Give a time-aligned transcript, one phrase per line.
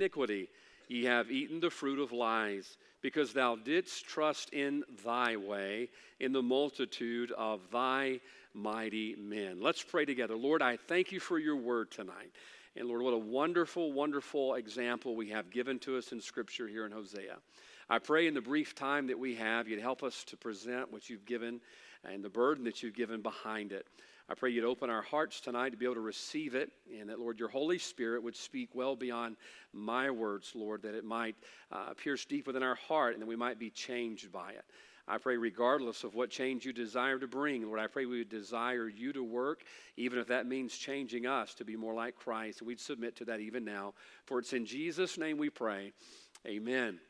[0.00, 0.48] iniquity.
[0.88, 5.88] Ye have eaten the fruit of lies, because thou didst trust in thy way,
[6.18, 8.18] in the multitude of thy
[8.54, 9.60] mighty men.
[9.60, 10.36] Let's pray together.
[10.36, 12.32] Lord, I thank you for your word tonight.
[12.76, 16.86] And Lord, what a wonderful, wonderful example we have given to us in Scripture here
[16.86, 17.36] in Hosea.
[17.88, 21.08] I pray in the brief time that we have, you'd help us to present what
[21.08, 21.60] you've given
[22.04, 23.86] and the burden that you've given behind it.
[24.30, 27.18] I pray you'd open our hearts tonight to be able to receive it, and that,
[27.18, 29.34] Lord, your Holy Spirit would speak well beyond
[29.72, 31.34] my words, Lord, that it might
[31.72, 34.64] uh, pierce deep within our heart and that we might be changed by it.
[35.08, 38.28] I pray, regardless of what change you desire to bring, Lord, I pray we would
[38.28, 39.64] desire you to work,
[39.96, 42.62] even if that means changing us to be more like Christ.
[42.62, 43.94] We'd submit to that even now.
[44.26, 45.92] For it's in Jesus' name we pray.
[46.46, 47.00] Amen.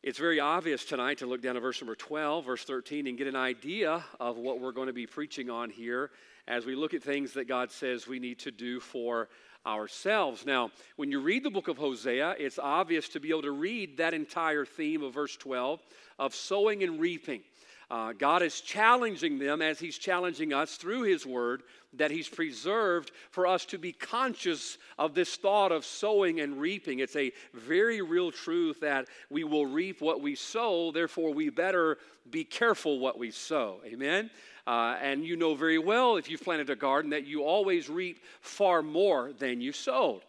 [0.00, 3.26] It's very obvious tonight to look down at verse number 12, verse 13, and get
[3.26, 6.12] an idea of what we're going to be preaching on here
[6.48, 9.28] as we look at things that God says we need to do for
[9.66, 10.46] ourselves.
[10.46, 13.98] Now, when you read the book of Hosea, it's obvious to be able to read
[13.98, 15.80] that entire theme of verse 12
[16.18, 17.42] of sowing and reaping.
[17.90, 21.62] Uh, God is challenging them as He's challenging us through His Word
[21.94, 26.98] that He's preserved for us to be conscious of this thought of sowing and reaping.
[26.98, 31.96] It's a very real truth that we will reap what we sow, therefore, we better
[32.30, 33.80] be careful what we sow.
[33.86, 34.30] Amen?
[34.68, 38.22] Uh, and you know very well if you've planted a garden that you always reap
[38.42, 40.20] far more than you sowed.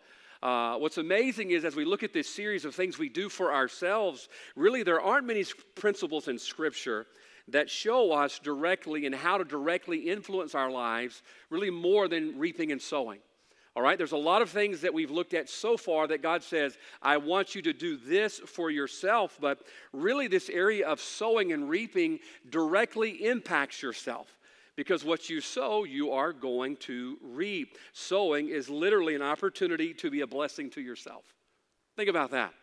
[0.41, 3.53] Uh, what's amazing is as we look at this series of things we do for
[3.53, 5.43] ourselves, really there aren't many
[5.75, 7.05] principles in Scripture
[7.49, 12.71] that show us directly and how to directly influence our lives, really more than reaping
[12.71, 13.19] and sowing.
[13.79, 16.43] All right, there's a lot of things that we've looked at so far that God
[16.43, 19.61] says, I want you to do this for yourself, but
[19.93, 22.19] really, this area of sowing and reaping
[22.49, 24.37] directly impacts yourself
[24.75, 27.77] because what you sow, you are going to reap.
[27.93, 31.23] Sowing is literally an opportunity to be a blessing to yourself.
[31.95, 32.53] Think about that.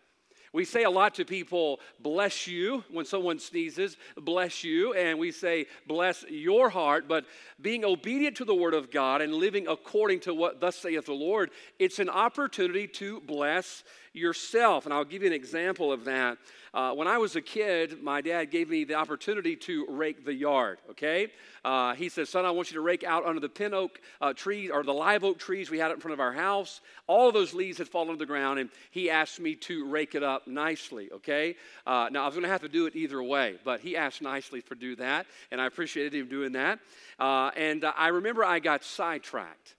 [0.53, 5.33] We say a lot to people, bless you, when someone sneezes, bless you, and we
[5.33, 7.09] say, bless your heart.
[7.09, 7.25] But
[7.61, 11.13] being obedient to the word of God and living according to what thus saith the
[11.13, 13.85] Lord, it's an opportunity to bless
[14.17, 14.85] yourself.
[14.85, 16.39] And I'll give you an example of that.
[16.75, 20.35] Uh, when I was a kid, my dad gave me the opportunity to rake the
[20.35, 21.29] yard, okay?
[21.65, 24.35] Uh, he said, Son, I want you to rake out under the pin oak uh,
[24.35, 26.83] trees or the live oak trees we had in front of our house.
[27.07, 30.15] All of those leaves had fallen to the ground, and he asked me to rake
[30.15, 31.57] it up nicely, okay?
[31.87, 34.21] Uh, now, I was going to have to do it either way, but he asked
[34.21, 36.79] nicely for do that, and I appreciated him doing that.
[37.19, 39.77] Uh, and uh, I remember I got sidetracked.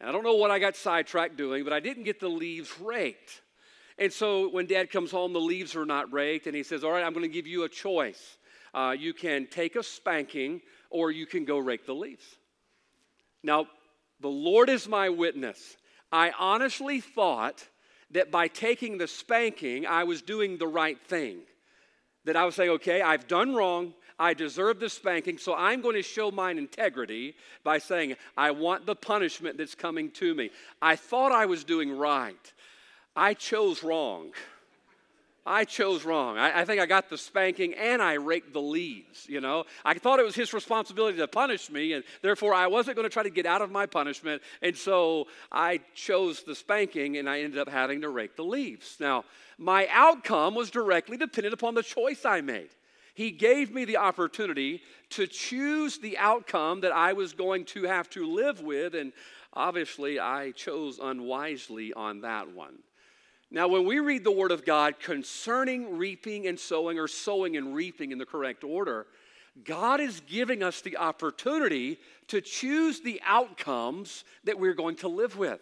[0.00, 2.72] And I don't know what I got sidetracked doing, but I didn't get the leaves
[2.80, 3.42] raked.
[3.98, 6.92] And so when dad comes home, the leaves are not raked, and he says, All
[6.92, 8.38] right, I'm going to give you a choice.
[8.72, 10.60] Uh, you can take a spanking,
[10.90, 12.24] or you can go rake the leaves.
[13.42, 13.66] Now,
[14.20, 15.76] the Lord is my witness.
[16.12, 17.66] I honestly thought
[18.10, 21.38] that by taking the spanking, I was doing the right thing.
[22.24, 23.94] That I was saying, okay, I've done wrong.
[24.18, 28.84] I deserve the spanking, so I'm going to show mine integrity by saying, I want
[28.84, 30.50] the punishment that's coming to me.
[30.82, 32.52] I thought I was doing right.
[33.18, 34.30] I chose wrong.
[35.44, 36.38] I chose wrong.
[36.38, 39.64] I, I, think I got the spanking and I raked the leaves, you know.
[39.84, 43.12] I thought it was his responsibility to punish me, and therefore I wasn't going to
[43.12, 44.40] try to get out of my punishment.
[44.62, 48.98] And so I chose the spanking and I ended up having to rake the leaves.
[49.00, 49.24] Now,
[49.58, 52.70] my outcome was directly dependent upon the choice I made.
[53.14, 54.80] He gave me the opportunity
[55.10, 59.12] to choose the outcome that I was going to have to live with, and
[59.52, 62.78] obviously I chose unwisely on that one.
[63.50, 67.74] Now, when we read the Word of God concerning reaping and sowing, or sowing and
[67.74, 69.06] reaping in the correct order,
[69.64, 71.98] God is giving us the opportunity
[72.28, 75.60] to choose the outcomes that we're going to live with.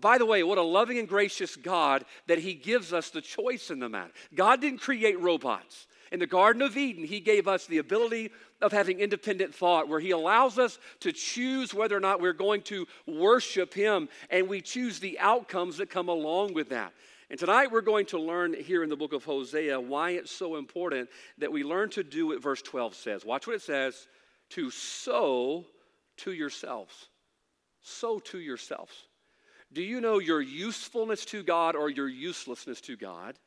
[0.00, 3.70] By the way, what a loving and gracious God that He gives us the choice
[3.70, 4.12] in the matter.
[4.34, 5.86] God didn't create robots.
[6.10, 8.30] In the Garden of Eden, He gave us the ability
[8.60, 12.62] of having independent thought, where He allows us to choose whether or not we're going
[12.62, 16.92] to worship Him, and we choose the outcomes that come along with that.
[17.32, 20.56] And tonight we're going to learn here in the book of Hosea why it's so
[20.56, 21.08] important
[21.38, 23.24] that we learn to do what verse 12 says.
[23.24, 24.06] Watch what it says
[24.50, 25.64] to sow
[26.18, 27.08] to yourselves.
[27.80, 28.92] Sow to yourselves.
[29.72, 33.38] Do you know your usefulness to God or your uselessness to God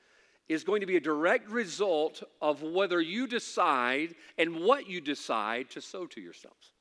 [0.50, 5.70] is going to be a direct result of whether you decide and what you decide
[5.70, 6.72] to sow to yourselves?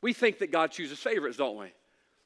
[0.00, 1.74] We think that God chooses favorites, don't we?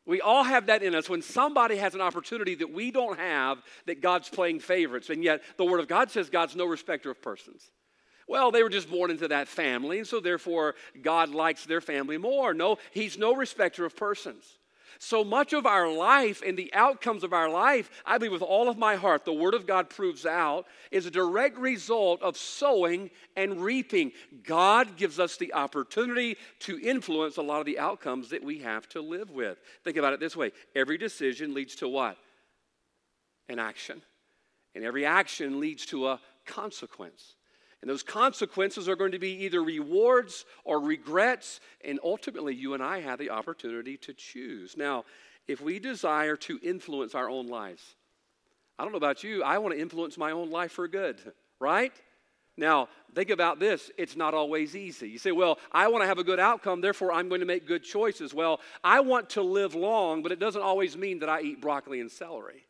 [0.06, 3.62] We all have that in us when somebody has an opportunity that we don't have,
[3.86, 5.10] that God's playing favorites.
[5.10, 7.70] And yet, the Word of God says God's no respecter of persons.
[8.26, 12.16] Well, they were just born into that family, and so therefore God likes their family
[12.16, 12.54] more.
[12.54, 14.58] No, He's no respecter of persons.
[14.98, 18.68] So much of our life and the outcomes of our life, I believe with all
[18.68, 23.10] of my heart, the Word of God proves out, is a direct result of sowing
[23.36, 24.12] and reaping.
[24.44, 28.88] God gives us the opportunity to influence a lot of the outcomes that we have
[28.90, 29.58] to live with.
[29.84, 32.16] Think about it this way every decision leads to what?
[33.48, 34.02] An action.
[34.74, 37.34] And every action leads to a consequence.
[37.82, 41.60] And those consequences are going to be either rewards or regrets.
[41.82, 44.76] And ultimately, you and I have the opportunity to choose.
[44.76, 45.04] Now,
[45.48, 47.96] if we desire to influence our own lives,
[48.78, 51.20] I don't know about you, I want to influence my own life for good,
[51.58, 51.92] right?
[52.56, 53.90] Now, think about this.
[53.96, 55.08] It's not always easy.
[55.08, 57.66] You say, well, I want to have a good outcome, therefore I'm going to make
[57.66, 58.34] good choices.
[58.34, 62.00] Well, I want to live long, but it doesn't always mean that I eat broccoli
[62.00, 62.66] and celery.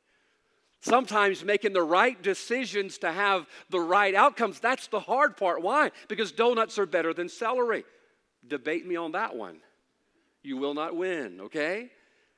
[0.81, 5.61] Sometimes making the right decisions to have the right outcomes, that's the hard part.
[5.62, 5.91] Why?
[6.09, 7.85] Because donuts are better than celery.
[8.47, 9.59] Debate me on that one.
[10.43, 11.91] You will not win, okay?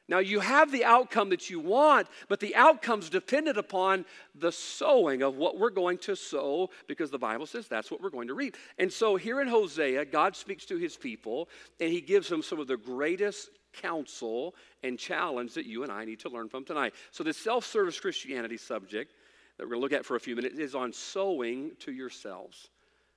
[0.09, 4.05] Now, you have the outcome that you want, but the outcome's dependent upon
[4.35, 8.11] the sowing of what we're going to sow because the Bible says that's what we're
[8.11, 8.57] going to reap.
[8.79, 11.49] And so, here in Hosea, God speaks to his people
[11.79, 16.05] and he gives them some of the greatest counsel and challenge that you and I
[16.05, 16.95] need to learn from tonight.
[17.11, 19.13] So, this self service Christianity subject
[19.59, 22.69] that we're going to look at for a few minutes is on sowing to yourselves.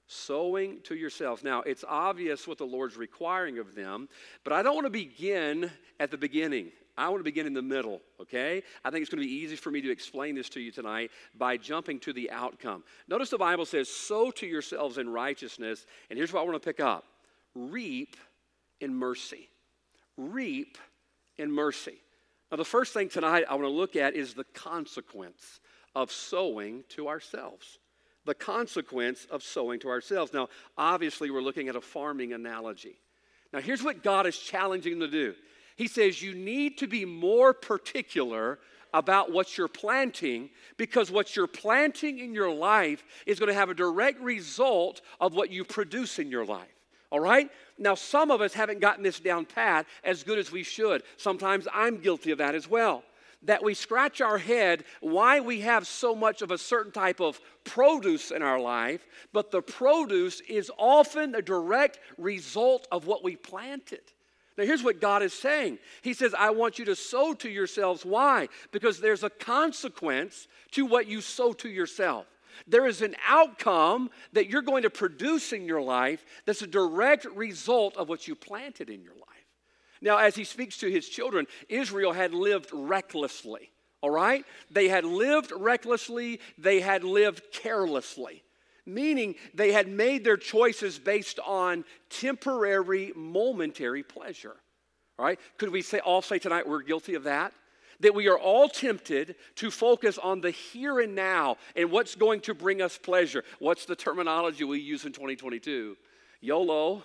[0.07, 1.44] Sowing to yourselves.
[1.44, 4.07] Now, it's obvious what the Lord's requiring of them,
[4.44, 6.72] but I don't want to begin at the beginning.
[6.98, 8.63] I want to begin in the middle, okay?
[8.84, 11.12] I think it's going to be easy for me to explain this to you tonight
[11.38, 12.84] by jumping to the outcome.
[13.07, 16.66] Notice the Bible says, Sow to yourselves in righteousness, and here's what I want to
[16.66, 17.04] pick up
[17.56, 18.16] reap
[18.81, 19.50] in mercy
[20.17, 20.77] reap
[21.38, 21.97] in mercy.
[22.51, 25.59] Now, the first thing tonight I want to look at is the consequence
[25.95, 27.79] of sowing to ourselves.
[28.25, 30.33] The consequence of sowing to ourselves.
[30.33, 33.00] Now, obviously, we're looking at a farming analogy.
[33.53, 35.35] Now, here's what God is challenging to do
[35.75, 38.59] He says, You need to be more particular
[38.94, 43.69] about what you're planting because what you're planting in your life is going to have
[43.69, 46.75] a direct result of what you produce in your life.
[47.12, 47.50] All right?
[47.78, 51.04] Now, some of us haven't gotten this down pat as good as we should.
[51.18, 53.04] Sometimes I'm guilty of that as well.
[53.44, 57.40] That we scratch our head why we have so much of a certain type of
[57.63, 63.36] produce in our life, but the produce is often a direct result of what we
[63.36, 64.02] planted.
[64.57, 68.06] Now, here's what God is saying He says, I want you to sow to yourselves.
[68.06, 68.48] Why?
[68.72, 72.25] Because there's a consequence to what you sow to yourself.
[72.68, 77.25] There is an outcome that you're going to produce in your life that's a direct
[77.25, 79.22] result of what you planted in your life.
[80.02, 83.72] Now, as he speaks to his children, Israel had lived recklessly,
[84.02, 84.46] all right?
[84.69, 88.44] They had lived recklessly, they had lived carelessly,
[88.86, 94.56] meaning they had made their choices based on temporary, momentary pleasure.
[95.18, 95.40] All right?
[95.57, 97.54] Could we say all say tonight we're guilty of that?
[98.00, 102.42] That we are all tempted to focus on the here and now and what's going
[102.42, 103.44] to bring us pleasure.
[103.59, 105.95] What's the terminology we use in 2022?
[106.42, 107.03] YOLO,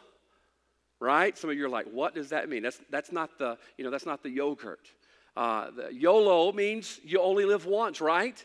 [1.00, 1.37] right?
[1.37, 2.62] Some of you are like, what does that mean?
[2.62, 4.92] That's, that's, not, the, you know, that's not the yogurt.
[5.37, 8.44] Uh, the YOLO means you only live once, right?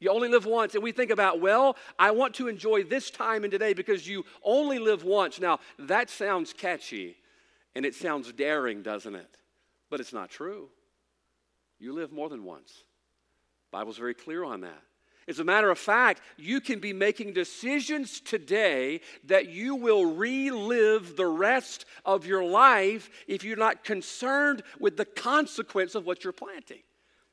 [0.00, 0.74] You only live once.
[0.74, 4.24] And we think about, well, I want to enjoy this time and today because you
[4.42, 5.40] only live once.
[5.40, 7.16] Now, that sounds catchy
[7.74, 9.38] and it sounds daring, doesn't it?
[9.90, 10.68] But it's not true.
[11.84, 12.72] You live more than once.
[13.70, 14.82] The Bible's very clear on that.
[15.28, 21.14] As a matter of fact, you can be making decisions today that you will relive
[21.14, 26.32] the rest of your life if you're not concerned with the consequence of what you're
[26.32, 26.80] planting.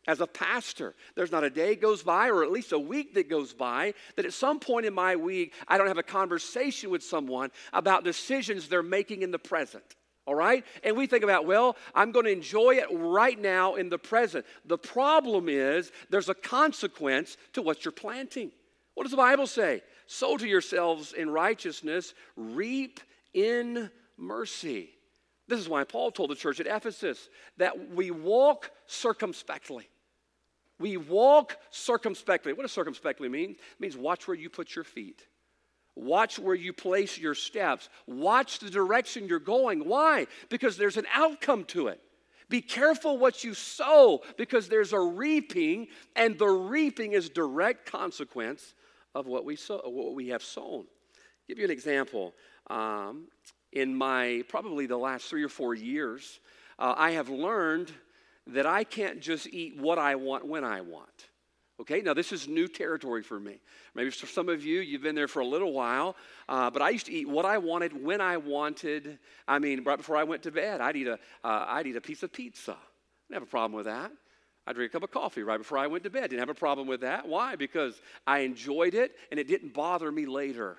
[0.05, 3.29] As a pastor, there's not a day goes by, or at least a week that
[3.29, 7.03] goes by, that at some point in my week, I don't have a conversation with
[7.03, 10.63] someone about decisions they're making in the present all right?
[10.83, 14.45] And we think about, well, I'm going to enjoy it right now in the present.
[14.65, 18.51] The problem is there's a consequence to what you're planting.
[18.93, 19.81] What does the Bible say?
[20.07, 22.99] Sow to yourselves in righteousness, reap
[23.33, 24.91] in mercy.
[25.47, 29.87] This is why Paul told the church at Ephesus that we walk circumspectly.
[30.79, 32.53] We walk circumspectly.
[32.53, 33.51] What does circumspectly mean?
[33.51, 35.25] It means watch where you put your feet.
[35.95, 37.89] Watch where you place your steps.
[38.07, 39.87] Watch the direction you're going.
[39.87, 40.27] Why?
[40.49, 41.99] Because there's an outcome to it.
[42.49, 48.75] Be careful what you sow because there's a reaping, and the reaping is direct consequence
[49.15, 50.81] of what we sow, what we have sown.
[50.81, 52.33] I'll give you an example.
[52.69, 53.27] Um,
[53.71, 56.39] in my probably the last three or four years,
[56.77, 57.91] uh, I have learned
[58.47, 61.27] that I can't just eat what I want when I want.
[61.81, 63.59] Okay, now this is new territory for me.
[63.95, 66.15] Maybe for some of you, you've been there for a little while,
[66.47, 69.17] uh, but I used to eat what I wanted when I wanted.
[69.47, 72.01] I mean, right before I went to bed, I'd eat a, uh, I'd eat a
[72.01, 72.77] piece of pizza.
[73.27, 74.11] didn't have a problem with that.
[74.67, 76.29] I drank a cup of coffee right before I went to bed.
[76.29, 77.27] Didn't have a problem with that.
[77.27, 77.55] Why?
[77.55, 80.77] Because I enjoyed it and it didn't bother me later.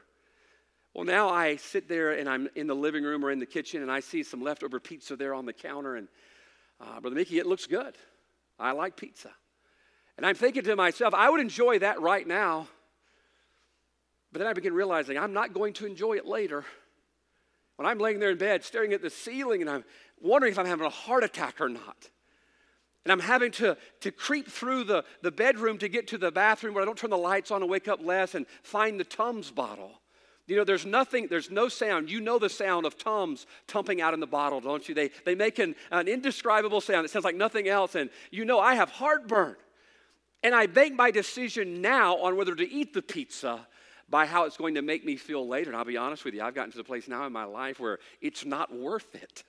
[0.95, 3.83] Well, now I sit there and I'm in the living room or in the kitchen
[3.83, 5.97] and I see some leftover pizza there on the counter.
[5.97, 6.07] And
[6.81, 7.97] uh, Brother Mickey, it looks good.
[8.57, 9.33] I like pizza.
[10.17, 12.69] And I'm thinking to myself, I would enjoy that right now.
[14.33, 16.65] But then I begin realizing I'm not going to enjoy it later.
[17.77, 19.85] When I'm laying there in bed staring at the ceiling and I'm
[20.21, 22.09] wondering if I'm having a heart attack or not.
[23.05, 26.75] And I'm having to, to creep through the, the bedroom to get to the bathroom
[26.75, 29.51] where I don't turn the lights on and wake up Les and find the Tums
[29.51, 29.91] bottle.
[30.47, 32.11] You know, there's nothing, there's no sound.
[32.11, 34.95] You know the sound of Tums tumping out in the bottle, don't you?
[34.95, 37.05] They, they make an, an indescribable sound.
[37.05, 37.95] It sounds like nothing else.
[37.95, 39.57] And you know, I have heartburn.
[40.43, 43.67] And I make my decision now on whether to eat the pizza
[44.09, 45.71] by how it's going to make me feel later.
[45.71, 47.81] And I'll be honest with you, I've gotten to the place now in my life
[47.81, 49.45] where it's not worth it.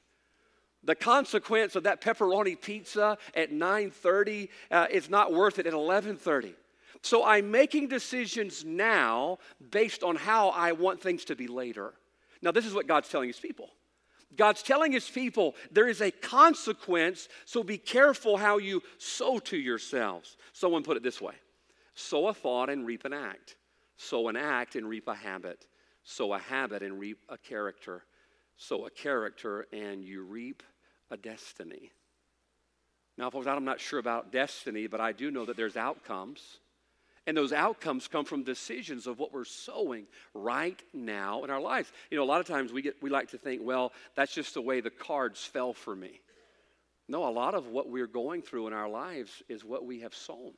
[0.84, 6.54] The consequence of that pepperoni pizza at 9:30 uh, is not worth it at 11:30.
[7.02, 9.40] So I'm making decisions now
[9.72, 11.94] based on how I want things to be later.
[12.42, 13.70] Now, this is what God's telling his people.
[14.36, 19.58] God's telling his people there is a consequence, so be careful how you sow to
[19.58, 20.38] yourselves.
[20.54, 21.36] Someone put it this way
[21.96, 23.56] sow a thought and reap an act,
[23.98, 25.68] sow an act and reap a habit,
[26.04, 28.04] sow a habit and reap a character,
[28.58, 30.63] sow a character and you reap
[31.12, 31.92] a destiny.
[33.18, 36.58] Now, folks, I'm not sure about destiny, but I do know that there's outcomes.
[37.25, 41.92] And those outcomes come from decisions of what we're sowing right now in our lives.
[42.12, 44.53] You know, a lot of times we, get, we like to think, well, that's just
[44.53, 46.20] the way the cards fell for me.
[47.08, 50.13] No, a lot of what we're going through in our lives is what we have
[50.13, 50.51] sown.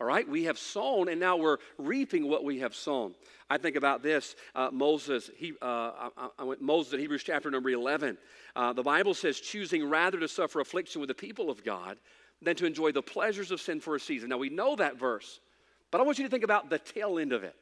[0.00, 3.16] All right, we have sown, and now we're reaping what we have sown.
[3.50, 5.28] I think about this uh, Moses.
[5.36, 5.64] He, uh,
[6.16, 8.16] I, I went Moses in Hebrews chapter number eleven.
[8.54, 11.98] Uh, the Bible says, choosing rather to suffer affliction with the people of God
[12.40, 14.28] than to enjoy the pleasures of sin for a season.
[14.28, 15.40] Now we know that verse.
[15.90, 17.54] But I want you to think about the tail end of it.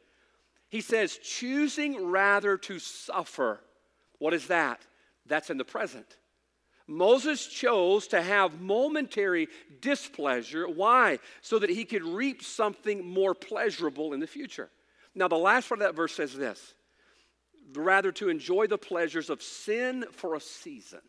[0.68, 3.60] He says, choosing rather to suffer.
[4.18, 4.80] What is that?
[5.26, 6.06] That's in the present.
[6.88, 9.48] Moses chose to have momentary
[9.80, 10.68] displeasure.
[10.68, 11.18] Why?
[11.40, 14.70] So that he could reap something more pleasurable in the future.
[15.14, 16.74] Now, the last part of that verse says this
[17.74, 21.00] rather to enjoy the pleasures of sin for a season.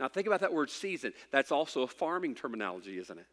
[0.00, 1.12] Now, think about that word season.
[1.30, 3.26] That's also a farming terminology, isn't it?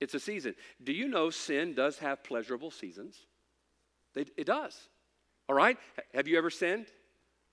[0.00, 0.54] It's a season.
[0.82, 3.16] Do you know sin does have pleasurable seasons?
[4.14, 4.78] It, does.
[5.48, 5.76] All right?
[6.14, 6.86] Have you ever sinned?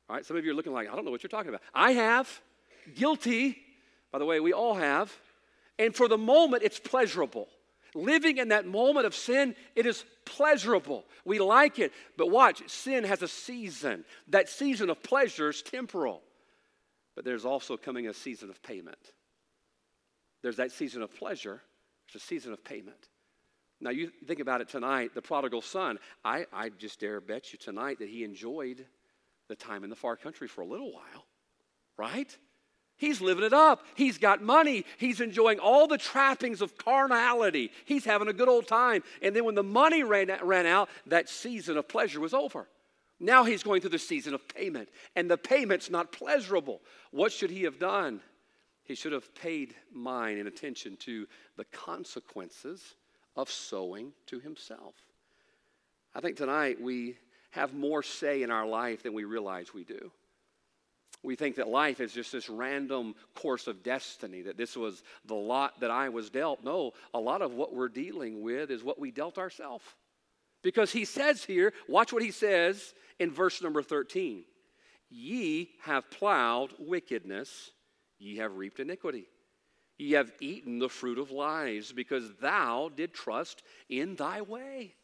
[0.10, 1.62] All right, some of you are looking like, I don't know what you're talking about.
[1.74, 2.42] I have.
[2.96, 3.58] Guilty.
[4.12, 5.12] By the way, we all have.
[5.80, 7.48] And for the moment, it's pleasurable.
[7.94, 11.06] Living in that moment of sin, it is pleasurable.
[11.26, 11.92] We like it.
[12.18, 14.06] But watch, sin has a season.
[14.28, 16.22] That season of pleasure is temporal.
[17.16, 18.98] But there's also coming a season of payment.
[20.42, 21.62] There's that season of pleasure,
[22.14, 23.08] it's a season of payment.
[23.80, 27.58] Now, you think about it tonight, the prodigal son, I, I just dare bet you
[27.58, 28.86] tonight that he enjoyed
[29.48, 31.26] the time in the far country for a little while,
[31.98, 32.38] right?
[32.98, 33.84] He's living it up.
[33.96, 34.86] He's got money.
[34.98, 37.72] He's enjoying all the trappings of carnality.
[37.86, 39.04] He's having a good old time.
[39.22, 42.68] And then when the money ran, ran out, that season of pleasure was over.
[43.22, 46.82] Now he's going through the season of payment, and the payment's not pleasurable.
[47.12, 48.20] What should he have done?
[48.92, 52.96] He should have paid mind and attention to the consequences
[53.38, 54.96] of sowing to himself.
[56.14, 57.16] I think tonight we
[57.52, 60.12] have more say in our life than we realize we do.
[61.24, 65.36] We think that life is just this random course of destiny, that this was the
[65.36, 66.62] lot that I was dealt.
[66.62, 69.86] No, a lot of what we're dealing with is what we dealt ourselves.
[70.64, 74.44] Because he says here, watch what he says in verse number 13
[75.10, 77.72] Ye have plowed wickedness
[78.22, 79.28] ye have reaped iniquity.
[79.98, 84.96] Ye have eaten the fruit of lies, because thou did trust in thy way.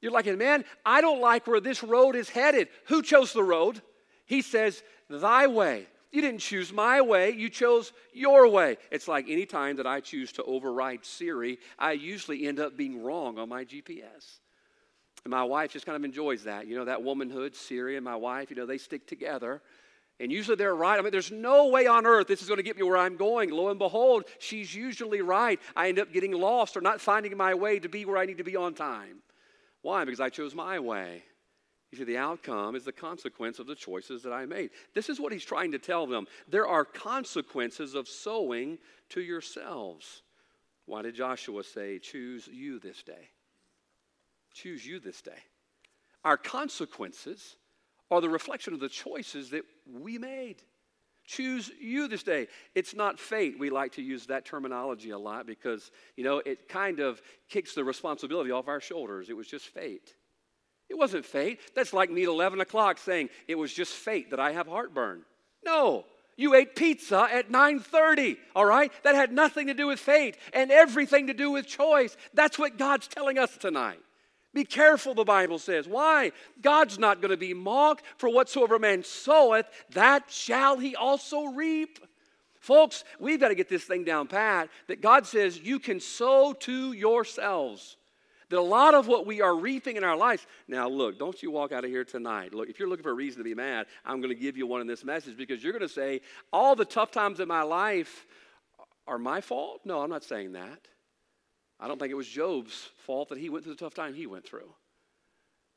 [0.00, 2.68] You're like, man, I don't like where this road is headed.
[2.86, 3.82] Who chose the road?
[4.26, 5.86] He says, thy way.
[6.12, 8.78] You didn't choose my way, you chose your way.
[8.90, 13.02] It's like any time that I choose to override Siri, I usually end up being
[13.02, 14.40] wrong on my GPS.
[15.24, 16.66] And my wife just kind of enjoys that.
[16.66, 19.62] You know, that womanhood, Siri and my wife, you know, they stick together.
[20.20, 20.98] And usually they're right.
[20.98, 23.16] I mean, there's no way on earth this is going to get me where I'm
[23.16, 23.50] going.
[23.50, 25.58] Lo and behold, she's usually right.
[25.74, 28.36] I end up getting lost or not finding my way to be where I need
[28.36, 29.22] to be on time.
[29.80, 30.04] Why?
[30.04, 31.22] Because I chose my way.
[31.90, 34.70] You see, the outcome is the consequence of the choices that I made.
[34.94, 36.26] This is what he's trying to tell them.
[36.46, 40.22] There are consequences of sowing to yourselves.
[40.84, 43.30] Why did Joshua say, Choose you this day?
[44.52, 45.32] Choose you this day.
[46.24, 47.56] Our consequences
[48.10, 50.56] are the reflection of the choices that we made.
[51.30, 52.48] choose you this day.
[52.74, 53.58] It's not fate.
[53.58, 57.74] We like to use that terminology a lot because, you know, it kind of kicks
[57.74, 59.30] the responsibility off our shoulders.
[59.30, 60.14] It was just fate.
[60.88, 61.60] It wasn't fate.
[61.76, 65.22] That's like me at 11 o'clock saying, it was just fate that I have heartburn.
[65.64, 66.04] No,
[66.36, 68.90] you ate pizza at 9:30, all right?
[69.04, 72.16] That had nothing to do with fate and everything to do with choice.
[72.34, 74.00] That's what God's telling us tonight.
[74.52, 75.86] Be careful, the Bible says.
[75.86, 76.32] Why?
[76.60, 81.98] God's not going to be mocked, for whatsoever man soweth, that shall he also reap.
[82.58, 86.52] Folks, we've got to get this thing down pat that God says you can sow
[86.60, 87.96] to yourselves.
[88.50, 90.44] That a lot of what we are reaping in our lives.
[90.66, 92.52] Now, look, don't you walk out of here tonight.
[92.52, 94.66] Look, if you're looking for a reason to be mad, I'm going to give you
[94.66, 96.20] one in this message because you're going to say,
[96.52, 98.26] all the tough times in my life
[99.06, 99.82] are my fault.
[99.84, 100.80] No, I'm not saying that.
[101.80, 104.26] I don't think it was Job's fault that he went through the tough time he
[104.26, 104.72] went through.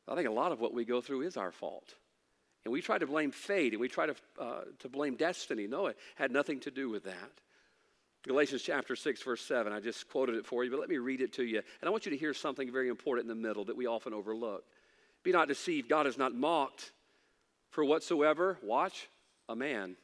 [0.07, 1.95] I think a lot of what we go through is our fault.
[2.65, 5.65] And we try to blame fate and we try to, uh, to blame destiny.
[5.65, 7.31] No, it had nothing to do with that.
[8.25, 9.71] Galatians chapter 6, verse 7.
[9.73, 11.57] I just quoted it for you, but let me read it to you.
[11.57, 14.13] And I want you to hear something very important in the middle that we often
[14.13, 14.63] overlook.
[15.23, 16.91] Be not deceived, God is not mocked.
[17.69, 19.09] For whatsoever, watch,
[19.49, 19.95] a man.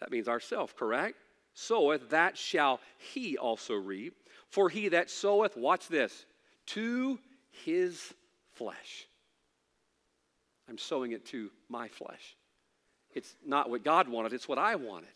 [0.00, 1.16] That means ourself, correct?
[1.54, 2.80] Soweth, that shall
[3.12, 4.16] he also reap.
[4.52, 6.26] For he that soweth, watch this,
[6.66, 7.18] to
[7.64, 8.12] his
[8.52, 9.06] flesh.
[10.68, 12.36] I'm sowing it to my flesh.
[13.14, 15.08] It's not what God wanted, it's what I wanted.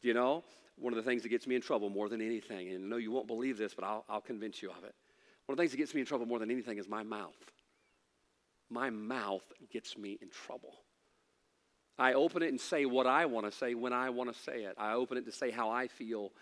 [0.00, 0.44] Do you know,
[0.78, 2.96] one of the things that gets me in trouble more than anything, and I know
[2.96, 4.94] you won't believe this, but I'll, I'll convince you of it.
[5.44, 7.36] One of the things that gets me in trouble more than anything is my mouth.
[8.70, 10.72] My mouth gets me in trouble.
[11.98, 14.64] I open it and say what I want to say when I want to say
[14.64, 14.74] it.
[14.78, 16.32] I open it to say how I feel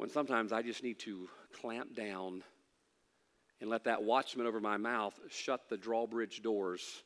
[0.00, 1.28] when sometimes I just need to
[1.60, 2.42] clamp down
[3.60, 7.02] and let that watchman over my mouth shut the drawbridge doors.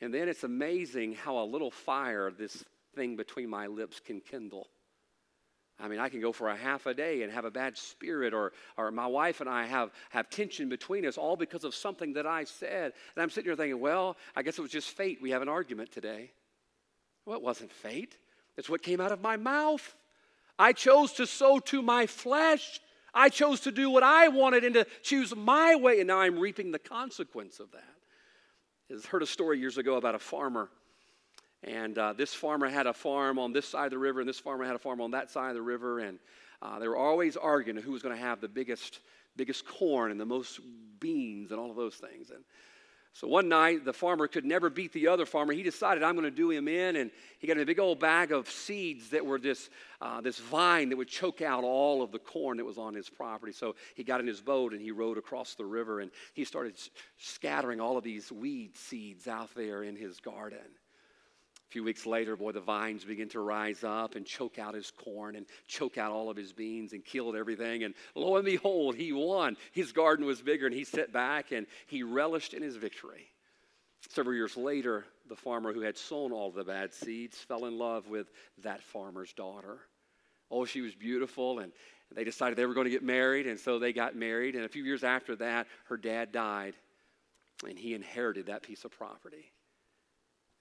[0.00, 4.68] And then it's amazing how a little fire, this thing between my lips, can kindle.
[5.78, 8.32] I mean, I can go for a half a day and have a bad spirit,
[8.32, 12.14] or, or my wife and I have, have tension between us, all because of something
[12.14, 12.94] that I said.
[13.14, 15.18] And I'm sitting here thinking, well, I guess it was just fate.
[15.20, 16.30] We have an argument today.
[17.26, 18.16] Well, it wasn't fate,
[18.56, 19.94] it's what came out of my mouth.
[20.58, 22.80] I chose to sow to my flesh.
[23.12, 26.38] I chose to do what I wanted and to choose my way, and now I'm
[26.38, 27.82] reaping the consequence of that.
[28.90, 30.68] I heard a story years ago about a farmer,
[31.62, 34.40] and uh, this farmer had a farm on this side of the river, and this
[34.40, 36.18] farmer had a farm on that side of the river, and
[36.60, 39.00] uh, they were always arguing who was going to have the biggest,
[39.36, 40.60] biggest corn and the most
[41.00, 42.30] beans and all of those things.
[42.30, 42.44] And
[43.14, 45.52] so one night, the farmer could never beat the other farmer.
[45.52, 46.96] He decided, I'm going to do him in.
[46.96, 50.88] And he got a big old bag of seeds that were this, uh, this vine
[50.88, 53.52] that would choke out all of the corn that was on his property.
[53.52, 56.74] So he got in his boat and he rowed across the river and he started
[57.16, 60.58] scattering all of these weed seeds out there in his garden.
[61.74, 65.34] Few weeks later, boy, the vines begin to rise up and choke out his corn
[65.34, 67.82] and choke out all of his beans and killed everything.
[67.82, 69.56] And lo and behold, he won.
[69.72, 73.26] His garden was bigger and he sat back and he relished in his victory.
[74.08, 78.06] Several years later, the farmer who had sown all the bad seeds fell in love
[78.06, 78.30] with
[78.62, 79.78] that farmer's daughter.
[80.52, 81.72] Oh, she was beautiful, and
[82.14, 84.54] they decided they were going to get married, and so they got married.
[84.54, 86.74] And a few years after that, her dad died,
[87.68, 89.50] and he inherited that piece of property.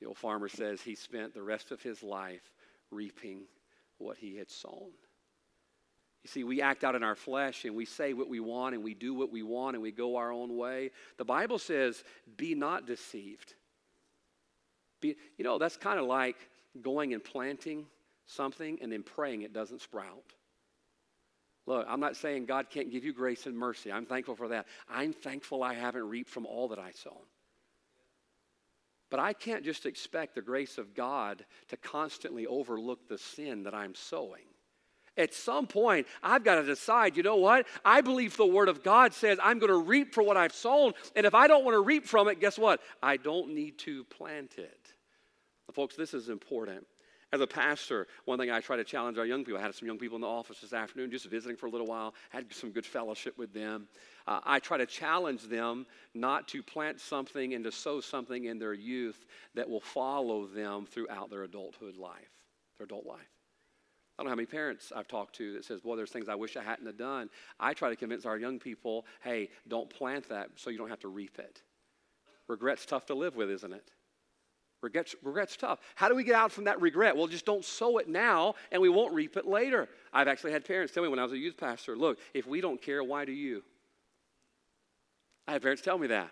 [0.03, 2.51] The old farmer says he spent the rest of his life
[2.91, 3.43] reaping
[3.99, 4.91] what he had sown.
[6.23, 8.83] You see, we act out in our flesh and we say what we want and
[8.83, 10.91] we do what we want and we go our own way.
[11.17, 12.03] The Bible says,
[12.35, 13.53] be not deceived.
[14.99, 16.35] Be, you know, that's kind of like
[16.81, 17.85] going and planting
[18.25, 20.33] something and then praying it doesn't sprout.
[21.65, 23.89] Look, I'm not saying God can't give you grace and mercy.
[23.89, 24.65] I'm thankful for that.
[24.89, 27.23] I'm thankful I haven't reaped from all that I sown.
[29.13, 33.73] But I can't just expect the grace of God to constantly overlook the sin that
[33.75, 34.41] I'm sowing.
[35.15, 37.67] At some point, I've got to decide, you know what?
[37.85, 40.93] I believe the Word of God says I'm going to reap for what I've sown.
[41.15, 42.81] And if I don't want to reap from it, guess what?
[43.03, 44.93] I don't need to plant it.
[45.73, 46.87] folks, this is important.
[47.33, 49.87] As a pastor, one thing I try to challenge our young people, I had some
[49.87, 52.69] young people in the office this afternoon just visiting for a little while, had some
[52.69, 53.87] good fellowship with them.
[54.27, 58.59] Uh, I try to challenge them not to plant something and to sow something in
[58.59, 62.29] their youth that will follow them throughout their adulthood life,
[62.77, 63.17] their adult life.
[63.19, 66.35] I don't know how many parents I've talked to that says, "Boy, there's things I
[66.35, 70.29] wish I hadn't have done." I try to convince our young people, "Hey, don't plant
[70.29, 71.63] that so you don't have to reap it."
[72.47, 73.91] Regret's tough to live with, isn't it?
[74.83, 75.79] Regret's, regret's tough.
[75.95, 77.15] How do we get out from that regret?
[77.15, 79.87] Well, just don't sow it now and we won't reap it later.
[80.11, 82.59] I've actually had parents tell me when I was a youth pastor, look, if we
[82.59, 83.63] don't care, why do you?
[85.47, 86.29] I had parents tell me that.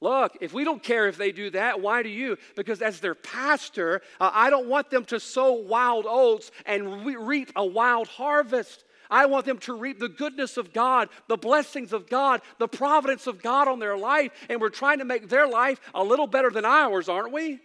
[0.00, 2.38] Look, if we don't care if they do that, why do you?
[2.56, 7.16] Because as their pastor, uh, I don't want them to sow wild oats and re-
[7.16, 8.84] reap a wild harvest.
[9.10, 13.26] I want them to reap the goodness of God, the blessings of God, the providence
[13.26, 14.32] of God on their life.
[14.48, 17.60] And we're trying to make their life a little better than ours, aren't we?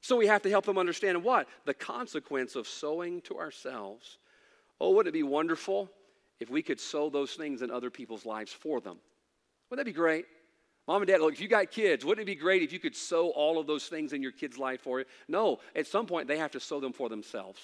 [0.00, 1.48] So we have to help them understand what?
[1.64, 4.18] The consequence of sowing to ourselves.
[4.80, 5.88] Oh, wouldn't it be wonderful
[6.40, 8.98] if we could sow those things in other people's lives for them?
[9.70, 10.26] Wouldn't that be great?
[10.88, 12.96] Mom and dad, look, if you got kids, wouldn't it be great if you could
[12.96, 15.04] sow all of those things in your kid's life for you?
[15.28, 17.60] No, at some point they have to sow them for themselves.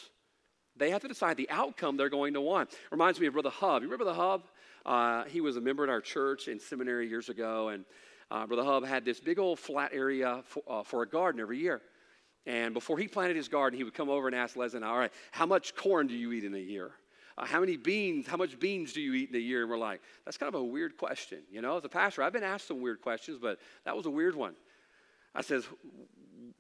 [0.79, 2.71] They have to decide the outcome they're going to want.
[2.91, 3.83] Reminds me of Brother Hub.
[3.83, 4.45] You remember the Hub?
[4.87, 7.85] Uh, he was a member in our church in seminary years ago, and
[8.31, 11.59] uh, Brother Hub had this big old flat area for, uh, for, a garden every
[11.59, 11.83] year.
[12.47, 15.13] And before he planted his garden, he would come over and ask Leslie, all right,
[15.33, 16.93] how much corn do you eat in a year?
[17.39, 19.63] uh, how many beans, how much beans do you eat in a year?
[19.63, 21.39] And we're like, that's kind of a weird question.
[21.51, 24.11] You know, as a pastor, I've been asked some weird questions, but that was a
[24.11, 24.55] weird one.
[25.35, 25.65] I says,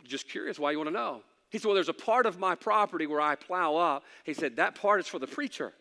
[0.04, 1.22] just curious why you want to know.
[1.50, 4.04] He said, well, there's a part of my property where I plow up.
[4.24, 5.72] He said, that part is for the preacher.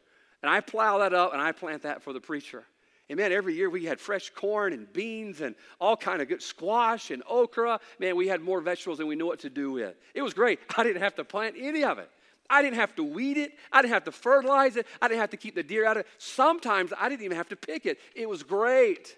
[0.42, 2.64] And I plow that up and I plant that for the preacher.
[3.10, 6.42] And man, every year we had fresh corn and beans and all kind of good
[6.42, 7.80] squash and okra.
[8.00, 9.96] Man, we had more vegetables than we knew what to do with.
[10.14, 10.60] It was great.
[10.78, 12.10] I didn't have to plant any of it.
[12.50, 13.54] I didn't have to weed it.
[13.72, 14.88] I didn't have to fertilize it.
[15.02, 16.08] I didn't have to keep the deer out of it.
[16.18, 18.00] Sometimes I didn't even have to pick it.
[18.16, 19.18] It was great.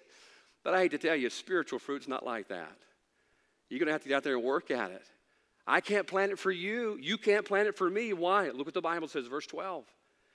[0.63, 2.75] But I hate to tell you, spiritual fruit's not like that.
[3.69, 5.05] You're going to have to get out there and work at it.
[5.69, 6.97] I can't plant it for you.
[6.99, 8.11] You can't plant it for me.
[8.11, 8.49] Why?
[8.49, 9.85] Look what the Bible says, verse 12.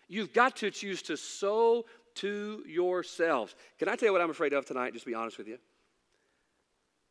[0.08, 3.56] You've got to choose to sow to yourselves.
[3.80, 4.92] Can I tell you what I'm afraid of tonight?
[4.92, 5.58] Just be honest with you.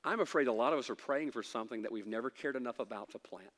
[0.06, 2.80] I'm afraid a lot of us are praying for something that we've never cared enough
[2.80, 3.50] about to plant.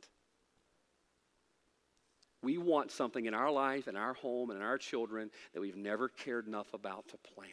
[2.41, 5.77] We want something in our life, in our home, and in our children that we've
[5.77, 7.51] never cared enough about to plant.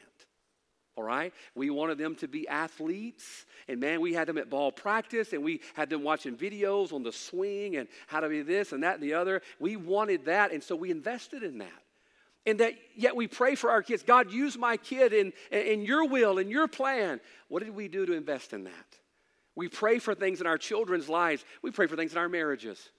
[0.97, 1.33] All right?
[1.55, 3.47] We wanted them to be athletes.
[3.67, 7.03] And man, we had them at ball practice and we had them watching videos on
[7.03, 9.41] the swing and how to be this and that and the other.
[9.59, 10.53] We wanted that.
[10.53, 11.71] And so we invested in that.
[12.45, 16.09] And that yet we pray for our kids God, use my kid in, in your
[16.09, 17.21] will, in your plan.
[17.49, 18.73] What did we do to invest in that?
[19.55, 22.91] We pray for things in our children's lives, we pray for things in our marriages.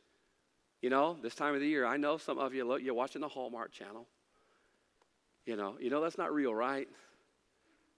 [0.81, 3.27] You know, this time of the year, I know some of you, you're watching the
[3.27, 4.05] Hallmark channel.
[5.45, 6.87] You know, you know that's not real, right?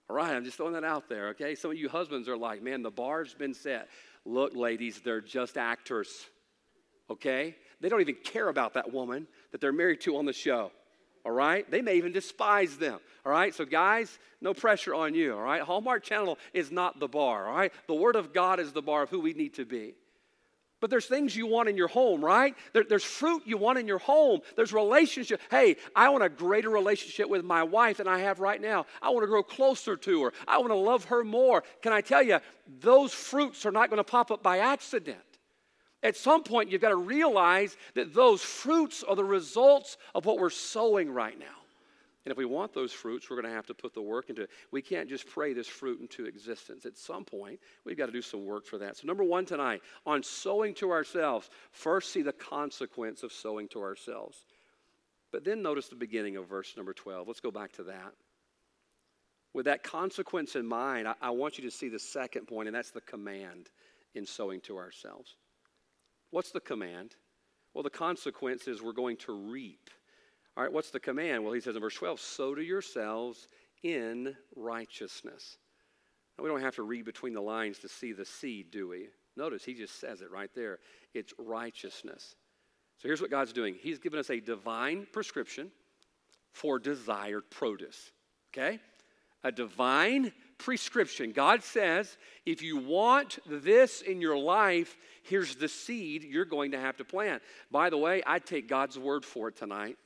[0.08, 1.54] All right, I'm just throwing that out there, okay?
[1.56, 3.88] Some of you husbands are like, man, the bar's been set.
[4.24, 6.26] Look, ladies, they're just actors,
[7.10, 7.56] okay?
[7.80, 10.70] They don't even care about that woman that they're married to on the show,
[11.24, 11.68] all right?
[11.68, 13.52] They may even despise them, all right?
[13.52, 15.62] So, guys, no pressure on you, all right?
[15.62, 17.72] Hallmark Channel is not the bar, all right?
[17.88, 19.94] The Word of God is the bar of who we need to be.
[20.80, 22.54] But there's things you want in your home, right?
[22.74, 24.40] There, there's fruit you want in your home.
[24.56, 25.40] There's relationship.
[25.50, 28.84] Hey, I want a greater relationship with my wife than I have right now.
[29.00, 30.32] I want to grow closer to her.
[30.46, 31.64] I want to love her more.
[31.80, 32.40] Can I tell you,
[32.80, 35.18] those fruits are not going to pop up by accident.
[36.02, 40.38] At some point, you've got to realize that those fruits are the results of what
[40.38, 41.46] we're sowing right now.
[42.26, 44.42] And if we want those fruits, we're going to have to put the work into
[44.42, 44.50] it.
[44.72, 46.84] We can't just pray this fruit into existence.
[46.84, 48.96] At some point, we've got to do some work for that.
[48.96, 53.80] So, number one tonight, on sowing to ourselves, first see the consequence of sowing to
[53.80, 54.44] ourselves.
[55.30, 57.28] But then notice the beginning of verse number 12.
[57.28, 58.12] Let's go back to that.
[59.54, 62.74] With that consequence in mind, I, I want you to see the second point, and
[62.74, 63.70] that's the command
[64.16, 65.36] in sowing to ourselves.
[66.32, 67.14] What's the command?
[67.72, 69.90] Well, the consequence is we're going to reap
[70.56, 71.44] all right, what's the command?
[71.44, 73.48] Well, he says in verse 12, sow to yourselves
[73.82, 75.58] in righteousness.
[76.36, 79.08] Now, we don't have to read between the lines to see the seed, do we?
[79.36, 80.78] Notice he just says it right there.
[81.12, 82.36] It's righteousness.
[82.98, 85.70] So here's what God's doing He's given us a divine prescription
[86.52, 88.12] for desired produce.
[88.54, 88.78] Okay?
[89.44, 91.32] A divine prescription.
[91.32, 92.16] God says,
[92.46, 97.04] if you want this in your life, here's the seed you're going to have to
[97.04, 97.42] plant.
[97.70, 99.98] By the way, I take God's word for it tonight.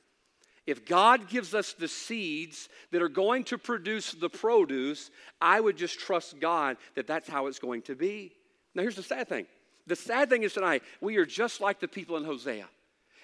[0.67, 5.75] If God gives us the seeds that are going to produce the produce, I would
[5.75, 8.33] just trust God that that's how it's going to be.
[8.75, 9.47] Now, here's the sad thing
[9.87, 12.67] the sad thing is tonight, we are just like the people in Hosea.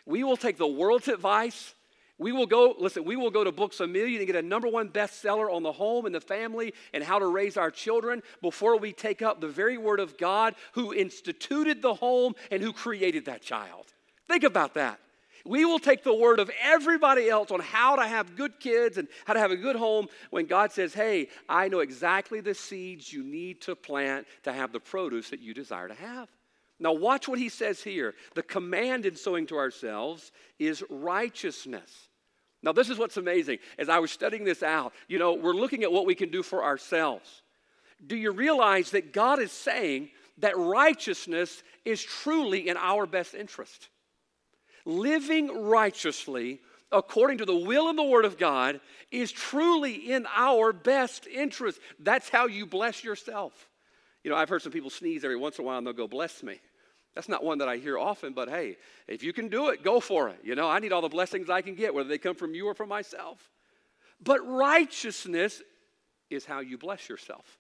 [0.06, 1.74] We will take the world's advice.
[2.20, 4.68] We will go, listen, we will go to Books a Million and get a number
[4.68, 8.80] one bestseller on the home and the family and how to raise our children before
[8.80, 13.26] we take up the very word of God who instituted the home and who created
[13.26, 13.94] that child.
[14.28, 15.00] Think about that.
[15.46, 19.08] We will take the word of everybody else on how to have good kids and
[19.26, 23.12] how to have a good home when God says, Hey, I know exactly the seeds
[23.12, 26.30] you need to plant to have the produce that you desire to have.
[26.80, 28.14] Now, watch what he says here.
[28.36, 32.10] The command in sowing to ourselves is righteousness.
[32.62, 33.60] Now, this is what's amazing.
[33.78, 36.44] As I was studying this out, you know, we're looking at what we can do
[36.44, 37.42] for ourselves.
[38.06, 43.90] Do you realize that God is saying that righteousness is truly in our best interest?
[44.88, 46.62] Living righteously
[46.94, 48.80] according to the will and the word of God
[49.12, 51.82] is truly in our best interest.
[52.00, 53.68] That's how you bless yourself.
[54.24, 56.08] You know, I've heard some people sneeze every once in a while and they'll go,
[56.08, 56.62] bless me.
[57.16, 58.78] That's not one that I hear often, but hey,
[59.10, 60.40] if you can do it, go for it.
[60.42, 62.66] You know, I need all the blessings I can get, whether they come from you
[62.68, 63.52] or from myself.
[64.24, 65.62] But righteousness
[66.30, 67.58] is how you bless yourself.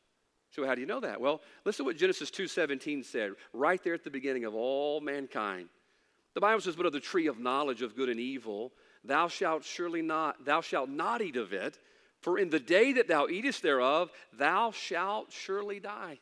[0.51, 1.19] So how do you know that?
[1.19, 5.67] Well, listen to what Genesis 2:17 said, right there at the beginning of all mankind.
[6.37, 8.71] The Bible says, "But of the tree of knowledge of good and evil,
[9.03, 11.79] thou shalt surely not, thou shalt not eat of it,
[12.21, 16.19] for in the day that thou eatest thereof, thou shalt surely die."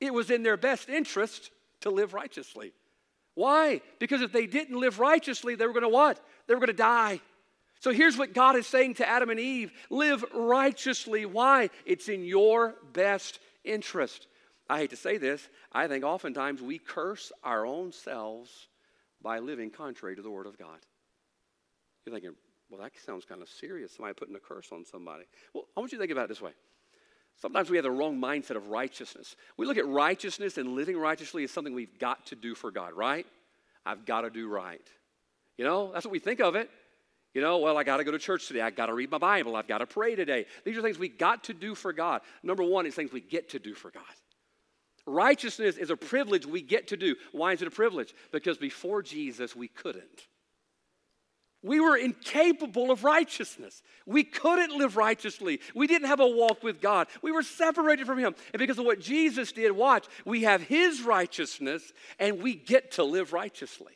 [0.00, 2.72] It was in their best interest to live righteously.
[3.34, 3.82] Why?
[4.00, 6.20] Because if they didn't live righteously, they were going to what?
[6.48, 7.20] They were going to die.
[7.78, 11.24] So here's what God is saying to Adam and Eve live righteously.
[11.24, 11.70] Why?
[11.86, 14.26] It's in your best interest.
[14.68, 18.66] I hate to say this, I think oftentimes we curse our own selves
[19.22, 20.78] by living contrary to the Word of God.
[22.04, 22.34] You're thinking,
[22.70, 23.92] well, that sounds kind of serious.
[23.92, 25.24] Somebody putting a curse on somebody.
[25.54, 26.52] Well, I want you to think about it this way.
[27.40, 29.36] Sometimes we have the wrong mindset of righteousness.
[29.56, 32.94] We look at righteousness and living righteously as something we've got to do for God,
[32.94, 33.26] right?
[33.86, 34.86] I've got to do right.
[35.56, 36.68] You know, that's what we think of it.
[37.34, 38.60] You know, well, I got to go to church today.
[38.60, 39.54] I got to read my Bible.
[39.54, 40.46] I've got to pray today.
[40.64, 42.22] These are things we got to do for God.
[42.42, 44.02] Number one is things we get to do for God.
[45.08, 47.16] Righteousness is a privilege we get to do.
[47.32, 48.14] Why is it a privilege?
[48.30, 50.26] Because before Jesus, we couldn't.
[51.62, 53.82] We were incapable of righteousness.
[54.06, 55.60] We couldn't live righteously.
[55.74, 57.08] We didn't have a walk with God.
[57.20, 58.36] We were separated from Him.
[58.52, 63.04] And because of what Jesus did, watch, we have His righteousness and we get to
[63.04, 63.94] live righteously.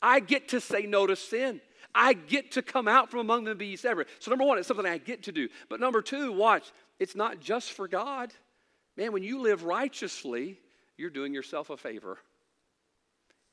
[0.00, 1.60] I get to say no to sin.
[1.94, 4.08] I get to come out from among them and be separate.
[4.18, 5.48] So, number one, it's something I get to do.
[5.68, 8.32] But number two, watch, it's not just for God.
[8.96, 10.58] Man, when you live righteously,
[10.96, 12.18] you're doing yourself a favor.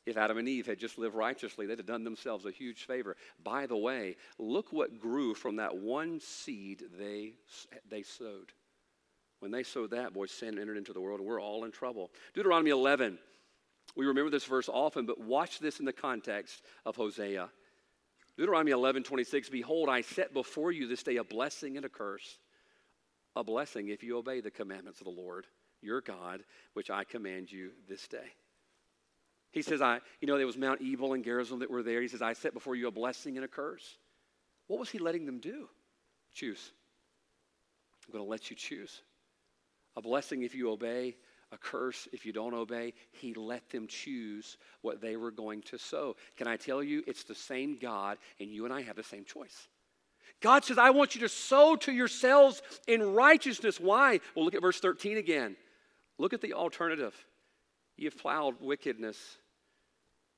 [0.06, 3.15] If Adam and Eve had just lived righteously, they'd have done themselves a huge favor.
[3.43, 7.34] By the way, look what grew from that one seed they,
[7.89, 8.52] they sowed.
[9.39, 12.12] When they sowed that, boy, sin entered into the world, and we're all in trouble.
[12.34, 13.17] Deuteronomy 11,
[13.95, 17.49] we remember this verse often, but watch this in the context of Hosea.
[18.38, 22.39] Deuteronomy 11, 26, Behold, I set before you this day a blessing and a curse.
[23.39, 25.47] A blessing if you obey the commandments of the Lord,
[25.82, 28.34] your God, which I command you this day.
[29.52, 32.02] He says, I, you know, there was Mount Ebal and Gerizim that were there.
[32.02, 33.97] He says, I set before you a blessing and a curse.
[34.67, 35.69] What was he letting them do?
[36.34, 36.73] Choose.
[38.06, 39.04] I'm going to let you choose.
[39.95, 41.15] A blessing if you obey,
[41.54, 42.93] a curse if you don't obey.
[43.13, 46.17] He let them choose what they were going to sow.
[46.36, 49.23] Can I tell you, it's the same God, and you and I have the same
[49.23, 49.69] choice.
[50.41, 53.79] God says, I want you to sow to yourselves in righteousness.
[53.79, 54.19] Why?
[54.35, 55.55] Well, look at verse 13 again.
[56.17, 57.13] Look at the alternative.
[57.97, 59.17] You've plowed wickedness,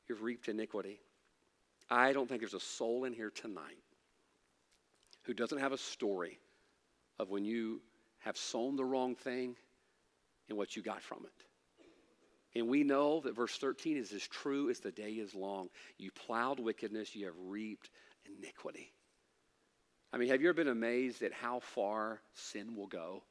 [0.10, 1.00] you've reaped iniquity.
[1.90, 3.78] I don't think there's a soul in here tonight
[5.24, 6.40] who doesn't have a story
[7.20, 7.82] of when you
[8.20, 9.56] have sown the wrong thing
[10.50, 12.58] and what you got from it.
[12.58, 15.70] And we know that verse 13 is as true as the day is long.
[15.98, 17.90] You plowed wickedness, you have reaped
[18.38, 18.92] iniquity.
[20.14, 23.24] I mean, have you ever been amazed at how far sin will go?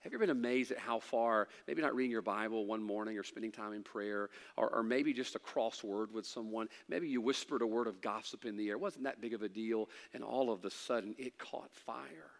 [0.00, 3.18] Have you ever been amazed at how far, maybe not reading your Bible one morning
[3.18, 6.68] or spending time in prayer, or, or maybe just a crossword with someone?
[6.88, 8.74] Maybe you whispered a word of gossip in the air.
[8.74, 12.30] It wasn't that big of a deal, and all of a sudden it caught fire.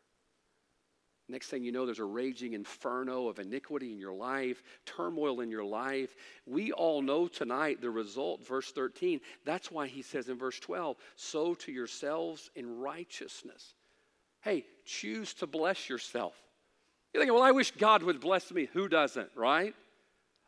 [1.29, 5.51] Next thing you know, there's a raging inferno of iniquity in your life, turmoil in
[5.51, 6.15] your life.
[6.47, 9.21] We all know tonight the result, verse 13.
[9.45, 13.75] That's why he says in verse 12, sow to yourselves in righteousness.
[14.43, 16.35] Hey, choose to bless yourself.
[17.13, 18.69] You're thinking, well, I wish God would bless me.
[18.73, 19.75] Who doesn't, right?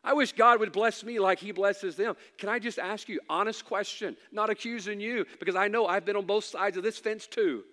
[0.01, 2.15] I wish God would bless me like He blesses them.
[2.37, 6.15] Can I just ask you, honest question, not accusing you, because I know I've been
[6.15, 7.63] on both sides of this fence too.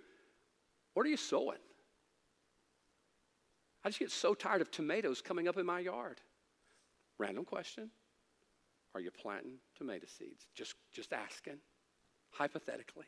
[0.95, 1.59] What are you sowing?
[3.87, 6.21] I just get so tired of tomatoes coming up in my yard.
[7.19, 7.89] Random question.
[8.97, 10.45] Are you planting tomato seeds?
[10.57, 11.59] Just, just asking,
[12.31, 13.05] hypothetically.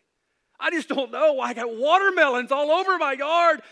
[0.60, 1.40] I just don't know.
[1.40, 3.62] I got watermelons all over my yard.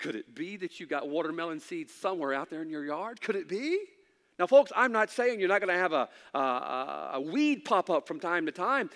[0.00, 3.20] Could it be that you got watermelon seeds somewhere out there in your yard?
[3.20, 3.78] Could it be?
[4.36, 7.90] Now, folks, I'm not saying you're not going to have a, a, a weed pop
[7.90, 8.90] up from time to time,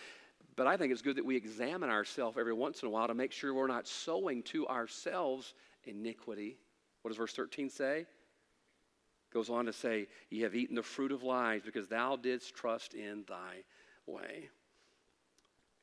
[0.57, 3.15] but I think it's good that we examine ourselves every once in a while to
[3.15, 6.57] make sure we're not sowing to ourselves iniquity
[7.05, 8.07] what does verse 13 say?
[9.31, 12.95] Goes on to say, Ye have eaten the fruit of lies because thou didst trust
[12.95, 13.65] in thy
[14.07, 14.49] way.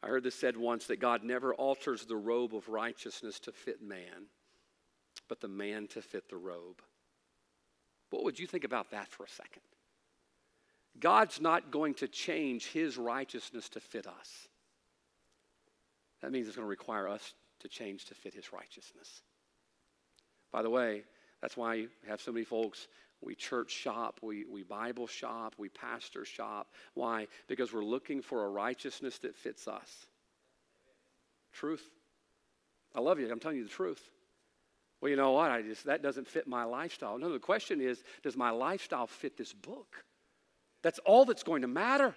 [0.01, 3.84] I heard this said once that God never alters the robe of righteousness to fit
[3.84, 4.29] man,
[5.29, 6.81] but the man to fit the robe.
[8.10, 9.62] What would you think about that for a second?
[10.99, 14.47] God's not going to change his righteousness to fit us.
[16.23, 19.21] That means it's going to require us to change to fit his righteousness.
[20.51, 21.03] By the way,
[21.41, 22.87] that's why you have so many folks.
[23.21, 26.67] We church shop, we, we Bible shop, we pastor shop.
[26.95, 27.27] Why?
[27.47, 30.07] Because we're looking for a righteousness that fits us.
[31.53, 31.83] Truth.
[32.95, 33.31] I love you.
[33.31, 34.01] I'm telling you the truth.
[34.99, 35.51] Well, you know what?
[35.51, 37.17] I just that doesn't fit my lifestyle.
[37.17, 40.03] No, the question is, does my lifestyle fit this book?
[40.83, 42.15] That's all that's going to matter.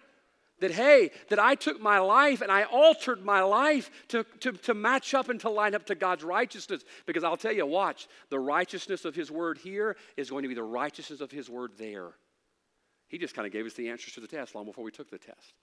[0.61, 4.75] That, hey, that I took my life and I altered my life to, to, to
[4.75, 6.85] match up and to line up to God's righteousness.
[7.07, 10.55] Because I'll tell you, watch, the righteousness of His word here is going to be
[10.55, 12.13] the righteousness of His word there.
[13.09, 15.11] He just kind of gave us the answers to the test long before we took
[15.11, 15.55] the test.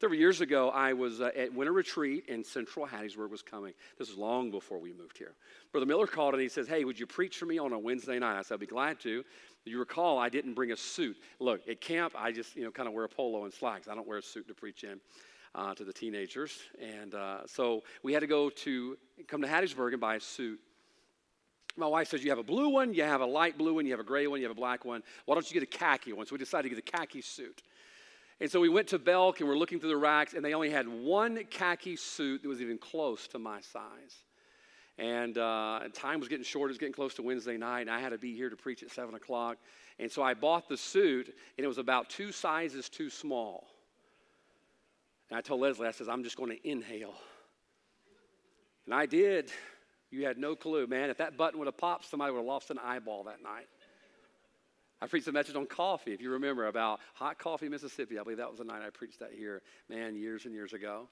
[0.00, 3.74] Several years ago, I was uh, at winter retreat in central Hattiesburg was coming.
[3.98, 5.34] This was long before we moved here.
[5.72, 8.18] Brother Miller called and he says, hey, would you preach for me on a Wednesday
[8.18, 8.38] night?
[8.38, 9.22] I said, I'd be glad to.
[9.64, 11.16] You recall, I didn't bring a suit.
[11.38, 13.88] Look, at camp, I just, you know, kind of wear a polo and slacks.
[13.88, 15.00] I don't wear a suit to preach in.
[15.52, 16.60] Uh, to the teenagers.
[16.80, 18.96] And uh, so we had to go to
[19.26, 20.60] come to Hattiesburg and buy a suit.
[21.76, 23.90] My wife says, You have a blue one, you have a light blue one, you
[23.90, 25.02] have a gray one, you have a black one.
[25.24, 26.24] Why don't you get a khaki one?
[26.26, 27.62] So we decided to get a khaki suit.
[28.40, 30.70] And so we went to Belk and we're looking through the racks, and they only
[30.70, 34.22] had one khaki suit that was even close to my size.
[35.00, 36.68] And uh, time was getting short.
[36.68, 38.82] It was getting close to Wednesday night, and I had to be here to preach
[38.82, 39.56] at 7 o'clock.
[39.98, 43.66] And so I bought the suit, and it was about two sizes too small.
[45.30, 47.14] And I told Leslie, I says, I'm just going to inhale.
[48.84, 49.50] And I did.
[50.10, 51.08] You had no clue, man.
[51.08, 53.68] If that button would have popped, somebody would have lost an eyeball that night.
[55.00, 58.18] I preached a message on coffee, if you remember, about hot coffee, Mississippi.
[58.18, 61.08] I believe that was the night I preached that here, man, years and years ago.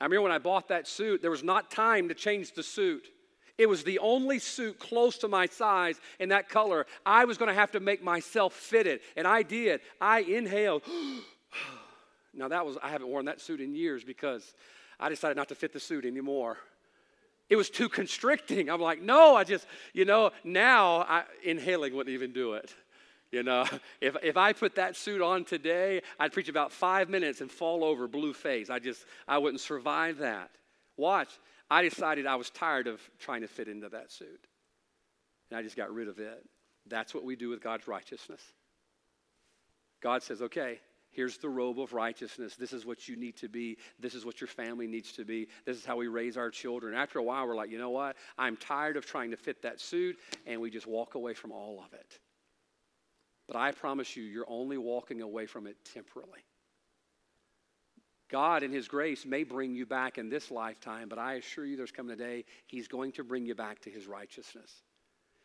[0.00, 3.08] I remember when I bought that suit, there was not time to change the suit.
[3.56, 6.86] It was the only suit close to my size in that color.
[7.06, 9.80] I was going to have to make myself fit it, and I did.
[10.00, 10.82] I inhaled.
[12.34, 14.54] now that was I haven't worn that suit in years because
[14.98, 16.58] I decided not to fit the suit anymore.
[17.48, 18.70] It was too constricting.
[18.70, 22.74] I'm like, no, I just, you know, now I, inhaling wouldn't even do it.
[23.34, 23.66] You know,
[24.00, 27.82] if, if I put that suit on today, I'd preach about five minutes and fall
[27.82, 28.70] over blue face.
[28.70, 30.50] I just, I wouldn't survive that.
[30.96, 31.30] Watch,
[31.68, 34.46] I decided I was tired of trying to fit into that suit.
[35.50, 36.44] And I just got rid of it.
[36.86, 38.40] That's what we do with God's righteousness.
[40.00, 40.78] God says, okay,
[41.10, 42.54] here's the robe of righteousness.
[42.54, 43.78] This is what you need to be.
[43.98, 45.48] This is what your family needs to be.
[45.64, 46.94] This is how we raise our children.
[46.94, 48.16] After a while, we're like, you know what?
[48.38, 51.82] I'm tired of trying to fit that suit, and we just walk away from all
[51.84, 52.20] of it.
[53.46, 56.44] But I promise you, you're only walking away from it temporarily.
[58.30, 61.76] God, in His grace, may bring you back in this lifetime, but I assure you
[61.76, 64.82] there's coming a day He's going to bring you back to His righteousness.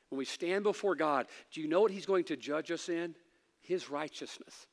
[0.10, 3.16] When we stand before God, do you know what He's going to judge us in?
[3.62, 4.66] His righteousness.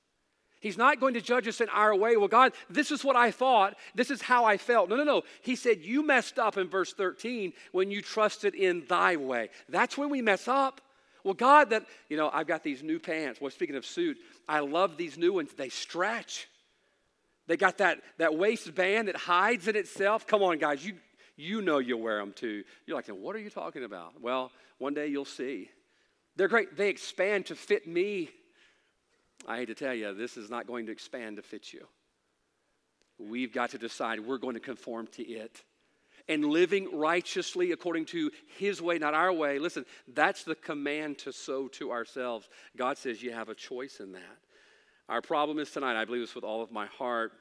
[0.61, 2.17] He's not going to judge us in our way.
[2.17, 3.77] Well, God, this is what I thought.
[3.95, 4.89] This is how I felt.
[4.89, 5.23] No, no, no.
[5.43, 9.51] He said, You messed up in verse 13 when you trusted in thy way.
[9.69, 10.81] That's when we mess up.
[11.27, 13.41] Well, God, that, you know, I've got these new pants.
[13.41, 14.17] Well, speaking of suit,
[14.49, 15.51] I love these new ones.
[15.55, 16.47] They stretch.
[17.49, 20.25] They got that, that waistband that hides in itself.
[20.29, 20.95] Come on, guys, you,
[21.37, 22.63] you know you'll wear them too.
[22.87, 24.21] You're like, what are you talking about?
[24.23, 25.69] Well, one day you'll see.
[26.37, 26.77] They're great.
[26.77, 28.31] They expand to fit me.
[29.49, 31.89] I hate to tell you, this is not going to expand to fit you.
[33.19, 35.61] We've got to decide we're going to conform to it
[36.29, 39.59] and living righteously according to his way, not our way.
[39.59, 39.85] Listen,
[40.15, 42.49] that's the command to sow to ourselves.
[42.77, 44.39] God says you have a choice in that.
[45.09, 47.33] Our problem is tonight, I believe this with all of my heart.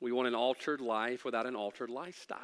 [0.00, 2.38] We want an altered life without an altered lifestyle.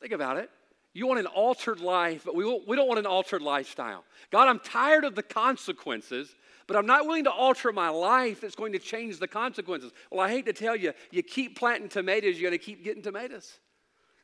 [0.00, 0.50] Think about it.
[0.92, 4.02] You want an altered life, but we, we don't want an altered lifestyle.
[4.30, 6.34] God, I'm tired of the consequences,
[6.66, 9.92] but I'm not willing to alter my life that's going to change the consequences.
[10.10, 13.02] Well, I hate to tell you, you keep planting tomatoes, you're going to keep getting
[13.02, 13.58] tomatoes.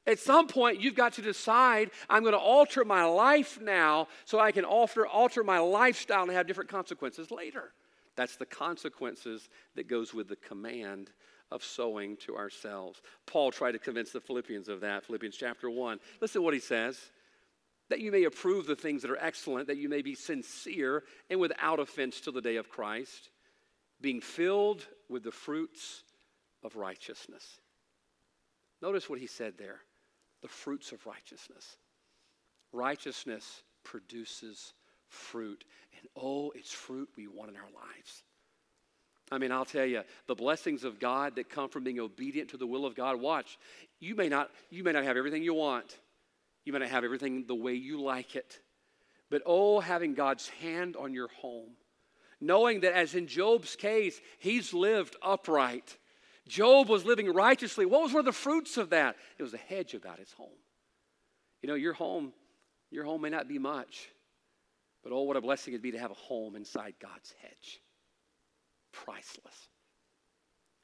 [0.06, 4.40] At some point, you've got to decide I'm going to alter my life now so
[4.40, 7.72] I can alter, alter my lifestyle and have different consequences later.
[8.16, 11.10] That's the consequences that goes with the command
[11.50, 13.00] of sowing to ourselves.
[13.26, 16.00] Paul tried to convince the Philippians of that, Philippians chapter 1.
[16.20, 16.98] Listen to what he says
[17.88, 21.38] that you may approve the things that are excellent, that you may be sincere and
[21.38, 23.28] without offense till the day of Christ,
[24.00, 26.02] being filled with the fruits
[26.62, 27.60] of righteousness.
[28.80, 29.80] Notice what he said there
[30.42, 31.76] the fruits of righteousness.
[32.72, 34.74] Righteousness produces
[35.08, 35.64] fruit.
[35.98, 38.22] And oh, it's fruit we want in our lives.
[39.30, 42.58] I mean, I'll tell you, the blessings of God that come from being obedient to
[42.58, 43.18] the will of God.
[43.18, 43.58] Watch,
[43.98, 45.96] you may not, you may not have everything you want.
[46.64, 48.60] You may not have everything the way you like it.
[49.30, 51.70] But oh, having God's hand on your home,
[52.40, 55.96] knowing that as in Job's case, he's lived upright.
[56.48, 57.86] Job was living righteously.
[57.86, 59.16] What was one of the fruits of that?
[59.38, 60.48] It was a hedge about his home.
[61.62, 62.32] You know, your home,
[62.90, 64.08] your home may not be much,
[65.02, 67.80] but oh, what a blessing it'd be to have a home inside God's hedge.
[68.92, 69.68] Priceless.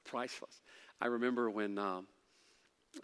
[0.05, 0.63] Priceless.
[1.01, 2.07] I remember when um,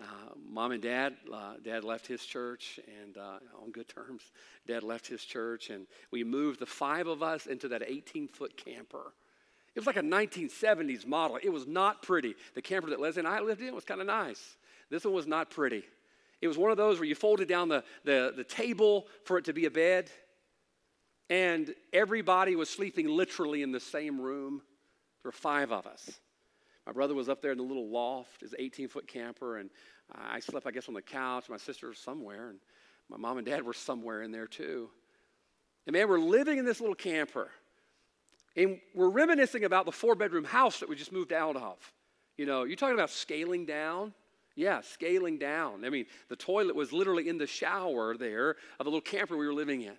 [0.00, 4.22] uh, mom and dad, uh, dad left his church and uh, on good terms.
[4.66, 8.56] Dad left his church and we moved the five of us into that 18 foot
[8.56, 9.14] camper.
[9.74, 11.38] It was like a 1970s model.
[11.42, 12.34] It was not pretty.
[12.54, 14.56] The camper that Leslie and I lived in was kind of nice.
[14.88, 15.82] This one was not pretty.
[16.40, 19.46] It was one of those where you folded down the, the, the table for it
[19.46, 20.10] to be a bed,
[21.30, 24.62] and everybody was sleeping literally in the same room.
[25.22, 26.20] There were five of us.
[26.86, 29.70] My brother was up there in the little loft, his 18 foot camper, and
[30.12, 31.48] I slept, I guess, on the couch.
[31.48, 32.58] My sister was somewhere, and
[33.08, 34.90] my mom and dad were somewhere in there too.
[35.86, 37.50] And man, we're living in this little camper.
[38.56, 41.76] And we're reminiscing about the four bedroom house that we just moved out of.
[42.36, 44.14] You know, you're talking about scaling down.
[44.56, 45.84] Yeah, scaling down.
[45.84, 49.46] I mean, the toilet was literally in the shower there of the little camper we
[49.46, 49.96] were living in.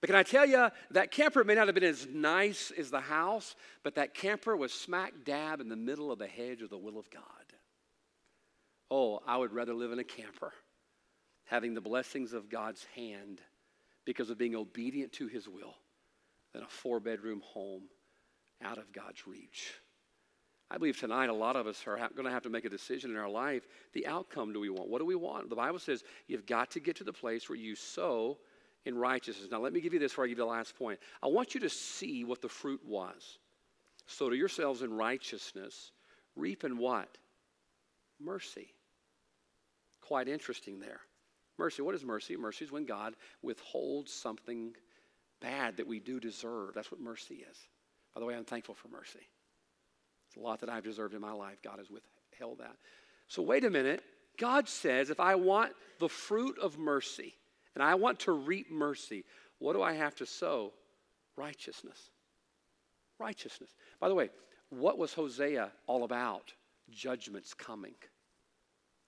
[0.00, 3.00] But can I tell you, that camper may not have been as nice as the
[3.00, 6.78] house, but that camper was smack dab in the middle of the hedge of the
[6.78, 7.22] will of God.
[8.90, 10.52] Oh, I would rather live in a camper,
[11.44, 13.40] having the blessings of God's hand
[14.04, 15.74] because of being obedient to his will
[16.52, 17.82] than a four bedroom home
[18.62, 19.72] out of God's reach.
[20.70, 23.10] I believe tonight a lot of us are going to have to make a decision
[23.10, 23.68] in our life.
[23.92, 24.88] The outcome do we want?
[24.88, 25.50] What do we want?
[25.50, 28.38] The Bible says you've got to get to the place where you sow
[28.86, 29.48] in righteousness.
[29.50, 30.98] Now, let me give you this before I give you the last point.
[31.22, 33.38] I want you to see what the fruit was.
[34.06, 35.92] Sow to yourselves in righteousness,
[36.36, 37.18] reap in what?
[38.18, 38.72] Mercy.
[40.00, 41.00] Quite interesting there.
[41.58, 41.82] Mercy.
[41.82, 42.36] What is mercy?
[42.36, 44.74] Mercy is when God withholds something
[45.42, 46.74] bad that we do deserve.
[46.74, 47.58] That's what mercy is.
[48.14, 49.26] By the way, I'm thankful for mercy.
[50.28, 51.58] It's a lot that I've deserved in my life.
[51.62, 52.76] God has withheld that.
[53.28, 54.02] So, wait a minute.
[54.38, 57.34] God says if I want the fruit of mercy
[57.74, 59.24] and I want to reap mercy,
[59.58, 60.72] what do I have to sow?
[61.36, 61.98] Righteousness.
[63.18, 63.70] Righteousness.
[64.00, 64.30] By the way,
[64.70, 66.52] what was Hosea all about?
[66.90, 67.94] Judgment's coming.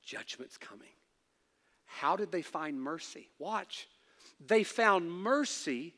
[0.05, 0.89] Judgment's coming.
[1.87, 3.29] How did they find mercy?
[3.39, 3.89] Watch.
[4.47, 5.95] They found mercy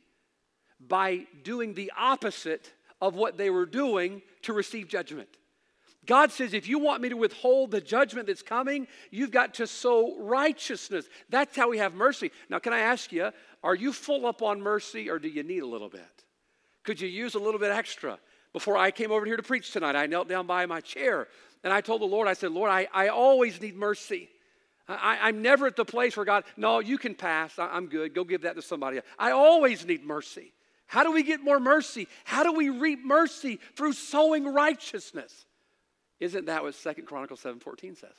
[0.81, 5.29] by doing the opposite of what they were doing to receive judgment.
[6.07, 9.67] God says, if you want me to withhold the judgment that's coming, you've got to
[9.67, 11.07] sow righteousness.
[11.29, 12.31] That's how we have mercy.
[12.49, 13.31] Now, can I ask you,
[13.65, 16.25] are you full up on mercy or do you need a little bit?
[16.85, 18.19] Could you use a little bit extra?
[18.53, 21.27] Before I came over here to preach tonight, I knelt down by my chair
[21.65, 24.31] and I told the Lord, I said, Lord, I, I always need mercy.
[24.89, 27.59] I, am never at the place where God, no, you can pass.
[27.59, 28.15] I, I'm good.
[28.15, 29.07] Go give that to somebody else.
[29.19, 30.53] I always need mercy.
[30.87, 32.09] How do we get more mercy?
[32.25, 33.59] How do we reap mercy?
[33.75, 35.47] Through sowing righteousness.
[36.21, 38.17] Isn't that what Second Chronicles 7:14 says?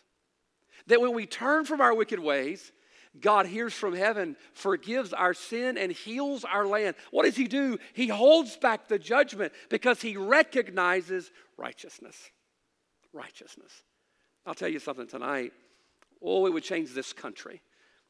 [0.88, 2.72] That when we turn from our wicked ways,
[3.20, 6.96] God hears from heaven, forgives our sin, and heals our land.
[7.12, 7.80] What does He do?
[7.94, 12.32] He holds back the judgment because He recognizes righteousness.
[13.14, 13.72] Righteousness.
[14.46, 15.54] I'll tell you something tonight.
[16.22, 17.62] Oh, it would change this country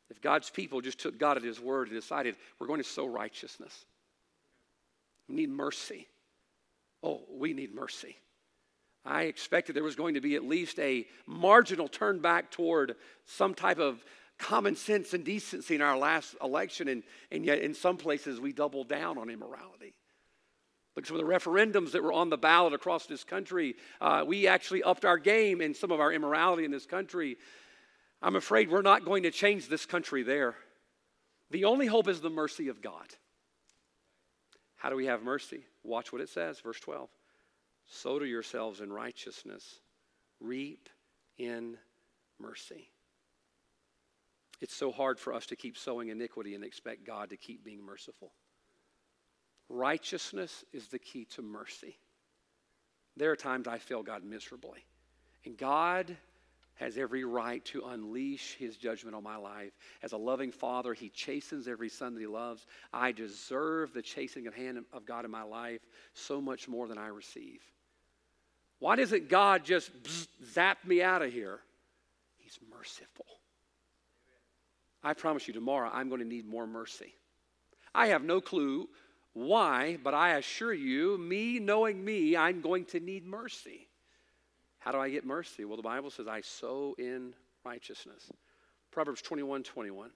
[0.10, 3.05] if God's people just took God at His word and decided we're going to sow
[3.05, 3.86] righteousness.
[5.28, 6.07] We need mercy.
[7.03, 8.17] Oh, we need mercy.
[9.05, 13.53] I expected there was going to be at least a marginal turn back toward some
[13.53, 14.03] type of
[14.38, 18.51] common sense and decency in our last election, and, and yet in some places we
[18.51, 19.93] doubled down on immorality.
[20.95, 23.75] Look some of the referendums that were on the ballot across this country.
[24.01, 27.38] Uh, we actually upped our game in some of our immorality in this country.
[28.21, 30.55] I'm afraid we're not going to change this country there.
[31.51, 33.07] The only hope is the mercy of God.
[34.78, 35.65] How do we have mercy?
[35.84, 37.09] Watch what it says, verse 12.
[37.89, 39.80] Sow to yourselves in righteousness,
[40.39, 40.89] reap
[41.38, 41.78] in
[42.39, 42.89] mercy.
[44.59, 47.86] It's so hard for us to keep sowing iniquity and expect God to keep being
[47.86, 48.32] merciful.
[49.69, 51.97] Righteousness is the key to mercy.
[53.15, 54.86] There are times I fail God miserably.
[55.45, 56.15] And God
[56.78, 59.73] has every right to unleash his judgment on my life.
[60.01, 62.65] As a loving father, he chastens every son that he loves.
[62.93, 65.82] I deserve the chastening of hand of God in my life
[66.13, 67.61] so much more than I receive.
[68.80, 69.91] Why doesn't God just
[70.53, 71.59] zap me out of here?
[72.38, 73.25] He's merciful.
[75.03, 77.13] I promise you, tomorrow I'm going to need more mercy.
[77.93, 78.88] I have no clue
[79.34, 83.88] why, but I assure you, me knowing me, I'm going to need mercy.
[84.88, 85.65] How do I get mercy?
[85.65, 87.33] Well, the Bible says, I sow in
[87.65, 88.31] righteousness.
[88.89, 90.11] Proverbs 21 21.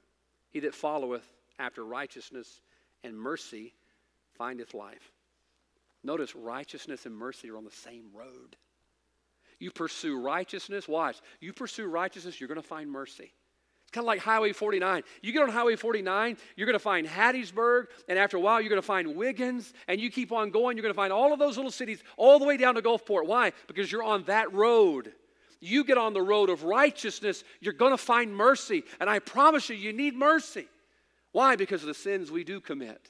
[0.49, 1.27] He that followeth
[1.59, 2.61] after righteousness
[3.03, 3.73] and mercy
[4.37, 5.11] findeth life.
[6.05, 8.55] Notice righteousness and mercy are on the same road.
[9.59, 11.17] You pursue righteousness, watch.
[11.41, 13.33] You pursue righteousness, you're going to find mercy.
[13.91, 15.03] Kind of like Highway 49.
[15.21, 18.69] You get on Highway 49, you're going to find Hattiesburg, and after a while, you're
[18.69, 21.39] going to find Wiggins, and you keep on going, you're going to find all of
[21.39, 23.27] those little cities all the way down to Gulfport.
[23.27, 23.51] Why?
[23.67, 25.11] Because you're on that road.
[25.59, 28.83] You get on the road of righteousness, you're going to find mercy.
[28.99, 30.67] And I promise you, you need mercy.
[31.33, 31.57] Why?
[31.57, 33.09] Because of the sins we do commit,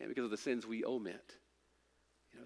[0.00, 1.36] and because of the sins we omit.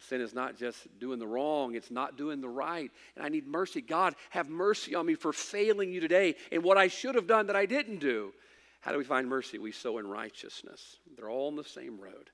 [0.00, 2.90] Sin is not just doing the wrong, it's not doing the right.
[3.16, 3.80] And I need mercy.
[3.80, 7.46] God, have mercy on me for failing you today in what I should have done
[7.48, 8.32] that I didn't do.
[8.80, 9.58] How do we find mercy?
[9.58, 10.96] We sow in righteousness.
[11.16, 12.30] They're all on the same road.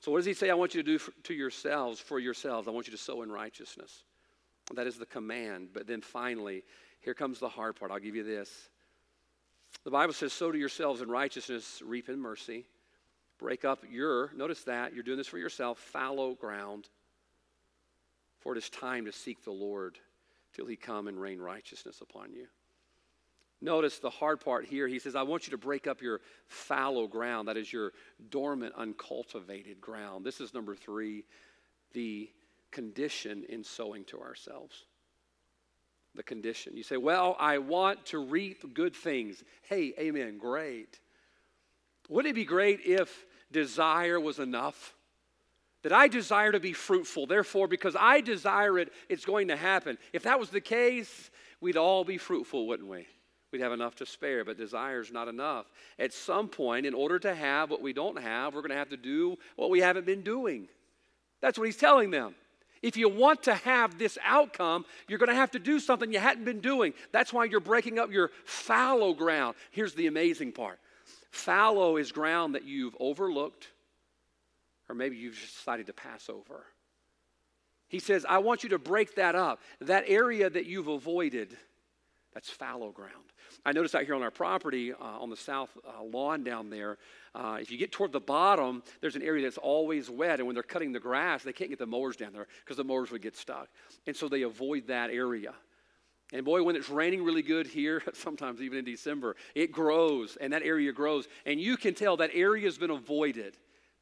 [0.00, 0.50] So, what does he say?
[0.50, 2.66] I want you to do for, to yourselves, for yourselves.
[2.66, 4.02] I want you to sow in righteousness.
[4.74, 5.68] That is the command.
[5.72, 6.64] But then finally,
[7.00, 7.92] here comes the hard part.
[7.92, 8.68] I'll give you this.
[9.84, 12.66] The Bible says, Sow to yourselves in righteousness, reap in mercy.
[13.42, 16.88] Break up your, notice that, you're doing this for yourself, fallow ground.
[18.38, 19.98] For it is time to seek the Lord
[20.54, 22.46] till he come and rain righteousness upon you.
[23.60, 24.86] Notice the hard part here.
[24.86, 27.48] He says, I want you to break up your fallow ground.
[27.48, 27.92] That is your
[28.30, 30.24] dormant, uncultivated ground.
[30.24, 31.24] This is number three,
[31.94, 32.30] the
[32.70, 34.84] condition in sowing to ourselves.
[36.14, 36.76] The condition.
[36.76, 39.42] You say, Well, I want to reap good things.
[39.62, 41.00] Hey, amen, great.
[42.08, 44.94] Wouldn't it be great if desire was enough.
[45.82, 47.26] That I desire to be fruitful.
[47.26, 49.98] Therefore, because I desire it, it's going to happen.
[50.12, 51.30] If that was the case,
[51.60, 53.06] we'd all be fruitful, wouldn't we?
[53.52, 55.66] We'd have enough to spare, but desire is not enough.
[55.98, 58.90] At some point, in order to have what we don't have, we're going to have
[58.90, 60.68] to do what we haven't been doing.
[61.40, 62.34] That's what he's telling them.
[62.80, 66.18] If you want to have this outcome, you're going to have to do something you
[66.18, 66.94] hadn't been doing.
[67.12, 69.54] That's why you're breaking up your fallow ground.
[69.70, 70.80] Here's the amazing part
[71.32, 73.68] Fallow is ground that you've overlooked,
[74.88, 76.66] or maybe you've decided to pass over.
[77.88, 79.60] He says, I want you to break that up.
[79.80, 81.56] That area that you've avoided,
[82.34, 83.32] that's fallow ground.
[83.64, 86.98] I noticed out here on our property, uh, on the south uh, lawn down there,
[87.34, 90.38] uh, if you get toward the bottom, there's an area that's always wet.
[90.38, 92.84] And when they're cutting the grass, they can't get the mowers down there because the
[92.84, 93.68] mowers would get stuck.
[94.06, 95.54] And so they avoid that area.
[96.32, 100.52] And boy, when it's raining really good here, sometimes even in December, it grows and
[100.52, 101.28] that area grows.
[101.44, 103.56] And you can tell that area has been avoided.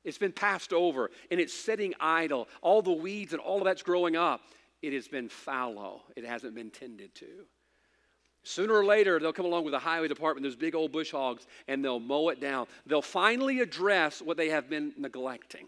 [0.04, 2.48] It's been passed over and it's sitting idle.
[2.62, 4.42] All the weeds and all of that's growing up.
[4.80, 7.26] It has been fallow, it hasn't been tended to.
[8.42, 11.46] Sooner or later, they'll come along with the highway department, those big old bush hogs,
[11.68, 12.66] and they'll mow it down.
[12.86, 15.66] They'll finally address what they have been neglecting.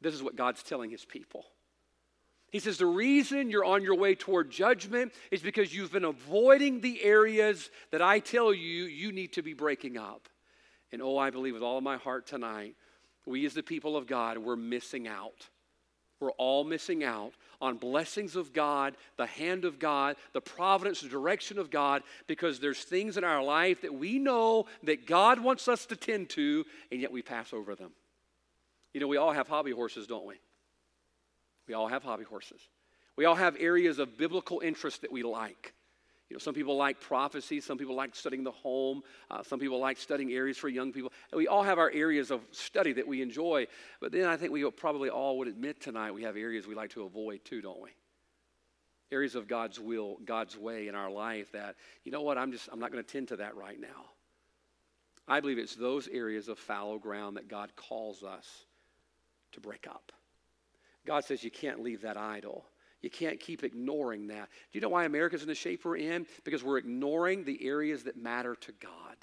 [0.00, 1.46] This is what God's telling his people.
[2.54, 6.80] He says the reason you're on your way toward judgment is because you've been avoiding
[6.80, 10.28] the areas that I tell you you need to be breaking up.
[10.92, 12.76] And oh, I believe with all of my heart tonight,
[13.26, 15.48] we as the people of God, we're missing out.
[16.20, 21.08] We're all missing out on blessings of God, the hand of God, the providence, the
[21.08, 25.66] direction of God, because there's things in our life that we know that God wants
[25.66, 27.90] us to tend to, and yet we pass over them.
[28.92, 30.36] You know, we all have hobby horses, don't we?
[31.66, 32.60] We all have hobby horses.
[33.16, 35.72] We all have areas of biblical interest that we like.
[36.28, 39.78] You know, some people like prophecy, some people like studying the home, uh, some people
[39.78, 41.12] like studying areas for young people.
[41.32, 43.66] We all have our areas of study that we enjoy,
[44.00, 46.90] but then I think we probably all would admit tonight we have areas we like
[46.90, 47.90] to avoid too, don't we?
[49.12, 52.68] Areas of God's will, God's way in our life that, you know what, I'm just,
[52.72, 54.06] I'm not going to tend to that right now.
[55.28, 58.64] I believe it's those areas of fallow ground that God calls us
[59.52, 60.10] to break up.
[61.06, 62.64] God says you can't leave that idle.
[63.02, 64.48] You can't keep ignoring that.
[64.72, 66.26] Do you know why America's in the shape we're in?
[66.42, 69.16] Because we're ignoring the areas that matter to God.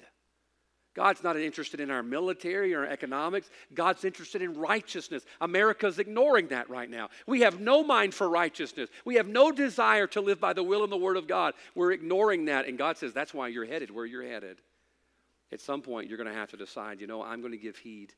[0.94, 3.48] God's not interested in our military or our economics.
[3.72, 5.24] God's interested in righteousness.
[5.40, 7.08] America's ignoring that right now.
[7.26, 8.90] We have no mind for righteousness.
[9.04, 11.54] We have no desire to live by the will and the word of God.
[11.74, 12.68] We're ignoring that.
[12.68, 14.58] And God says that's why you're headed where you're headed.
[15.50, 17.76] At some point, you're going to have to decide, you know, I'm going to give
[17.76, 18.14] heed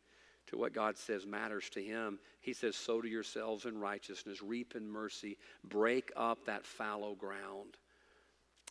[0.49, 2.19] to what God says matters to him.
[2.41, 7.77] He says, Sow to yourselves in righteousness, reap in mercy, break up that fallow ground.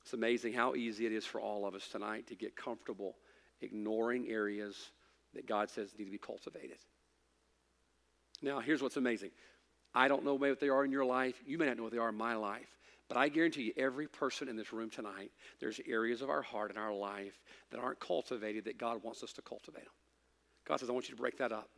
[0.01, 3.15] It's amazing how easy it is for all of us tonight to get comfortable
[3.61, 4.91] ignoring areas
[5.33, 6.77] that God says need to be cultivated.
[8.41, 9.31] Now, here's what's amazing.
[9.95, 11.35] I don't know what they are in your life.
[11.45, 12.67] You may not know what they are in my life.
[13.07, 16.71] But I guarantee you, every person in this room tonight, there's areas of our heart
[16.71, 17.39] and our life
[17.71, 19.93] that aren't cultivated that God wants us to cultivate them.
[20.67, 21.69] God says, I want you to break that up.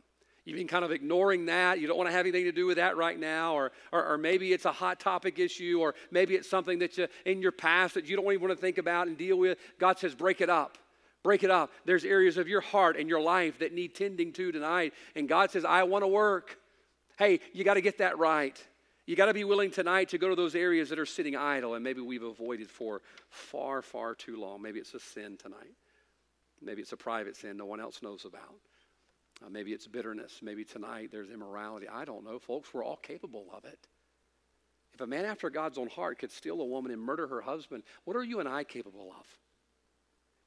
[0.44, 1.80] You've been kind of ignoring that.
[1.80, 3.54] You don't want to have anything to do with that right now.
[3.54, 7.08] Or, or, or maybe it's a hot topic issue, or maybe it's something that you,
[7.24, 9.58] in your past that you don't even want to think about and deal with.
[9.80, 10.78] God says, break it up.
[11.24, 11.72] Break it up.
[11.84, 14.94] There's areas of your heart and your life that need tending to tonight.
[15.16, 16.56] And God says, I want to work.
[17.18, 18.56] Hey, you got to get that right.
[19.06, 21.74] You got to be willing tonight to go to those areas that are sitting idle
[21.74, 24.62] and maybe we've avoided for far, far too long.
[24.62, 25.74] Maybe it's a sin tonight.
[26.62, 28.54] Maybe it's a private sin no one else knows about.
[29.44, 30.40] Uh, maybe it's bitterness.
[30.42, 31.86] Maybe tonight there's immorality.
[31.88, 32.72] I don't know, folks.
[32.72, 33.88] We're all capable of it.
[34.94, 37.82] If a man after God's own heart could steal a woman and murder her husband,
[38.04, 39.26] what are you and I capable of?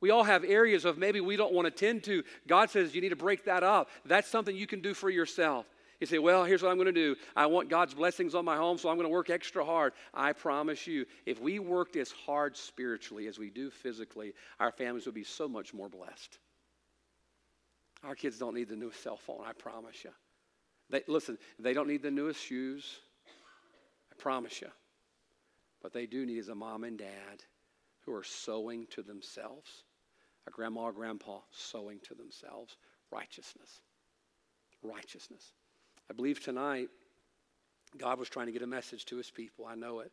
[0.01, 2.23] We all have areas of maybe we don't want to tend to.
[2.47, 3.89] God says you need to break that up.
[4.05, 5.65] That's something you can do for yourself.
[5.99, 7.15] You say, Well, here's what I'm going to do.
[7.35, 9.93] I want God's blessings on my home, so I'm going to work extra hard.
[10.13, 15.05] I promise you, if we worked as hard spiritually as we do physically, our families
[15.05, 16.39] would be so much more blessed.
[18.03, 20.11] Our kids don't need the newest cell phone, I promise you.
[20.89, 22.99] They, listen, they don't need the newest shoes,
[24.11, 24.69] I promise you.
[25.81, 27.43] But they do need is a mom and dad
[28.05, 29.83] who are sowing to themselves
[30.47, 32.77] a grandma or grandpa sowing to themselves
[33.11, 33.81] righteousness.
[34.81, 35.53] Righteousness.
[36.09, 36.89] I believe tonight
[37.97, 39.65] God was trying to get a message to his people.
[39.65, 40.11] I know it.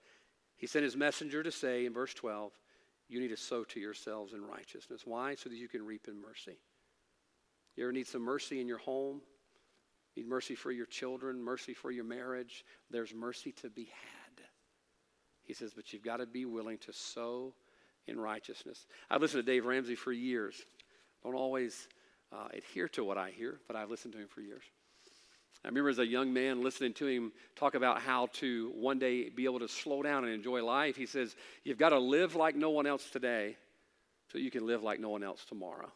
[0.56, 2.52] He sent his messenger to say in verse 12,
[3.08, 5.02] You need to sow to yourselves in righteousness.
[5.04, 5.34] Why?
[5.34, 6.58] So that you can reap in mercy.
[7.76, 9.20] You ever need some mercy in your home?
[10.16, 12.64] Need mercy for your children, mercy for your marriage?
[12.90, 14.44] There's mercy to be had.
[15.44, 17.54] He says, but you've got to be willing to sow
[18.06, 18.86] in righteousness.
[19.10, 20.56] I've listened to Dave Ramsey for years.
[21.22, 21.88] Don't always
[22.32, 24.62] uh, adhere to what I hear, but I've listened to him for years.
[25.64, 29.28] I remember as a young man listening to him talk about how to one day
[29.28, 30.96] be able to slow down and enjoy life.
[30.96, 33.56] He says, You've got to live like no one else today
[34.30, 35.90] so you can live like no one else tomorrow.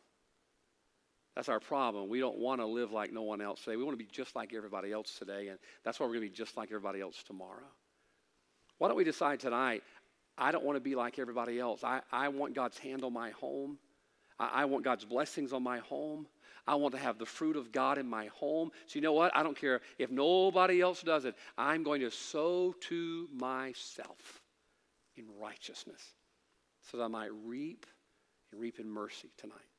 [1.40, 2.10] That's our problem.
[2.10, 3.74] We don't want to live like no one else today.
[3.74, 6.30] We want to be just like everybody else today, and that's why we're going to
[6.30, 7.64] be just like everybody else tomorrow.
[8.76, 9.82] Why don't we decide tonight?
[10.36, 11.82] I don't want to be like everybody else.
[11.82, 13.78] I, I want God's hand on my home.
[14.38, 16.26] I, I want God's blessings on my home.
[16.66, 18.70] I want to have the fruit of God in my home.
[18.86, 19.34] So, you know what?
[19.34, 21.34] I don't care if nobody else does it.
[21.56, 24.42] I'm going to sow to myself
[25.16, 26.02] in righteousness
[26.82, 27.86] so that I might reap
[28.52, 29.69] and reap in mercy tonight.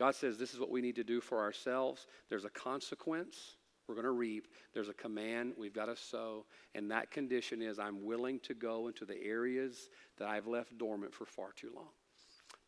[0.00, 2.06] God says this is what we need to do for ourselves.
[2.30, 3.56] There's a consequence.
[3.86, 4.48] We're going to reap.
[4.72, 5.52] There's a command.
[5.58, 6.46] We've got to sow.
[6.74, 11.12] And that condition is I'm willing to go into the areas that I've left dormant
[11.12, 11.90] for far too long.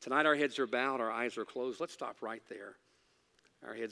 [0.03, 1.81] Tonight, our heads are bowed, our eyes are closed.
[1.81, 2.77] Let's stop right there.
[3.67, 3.91] Our heads are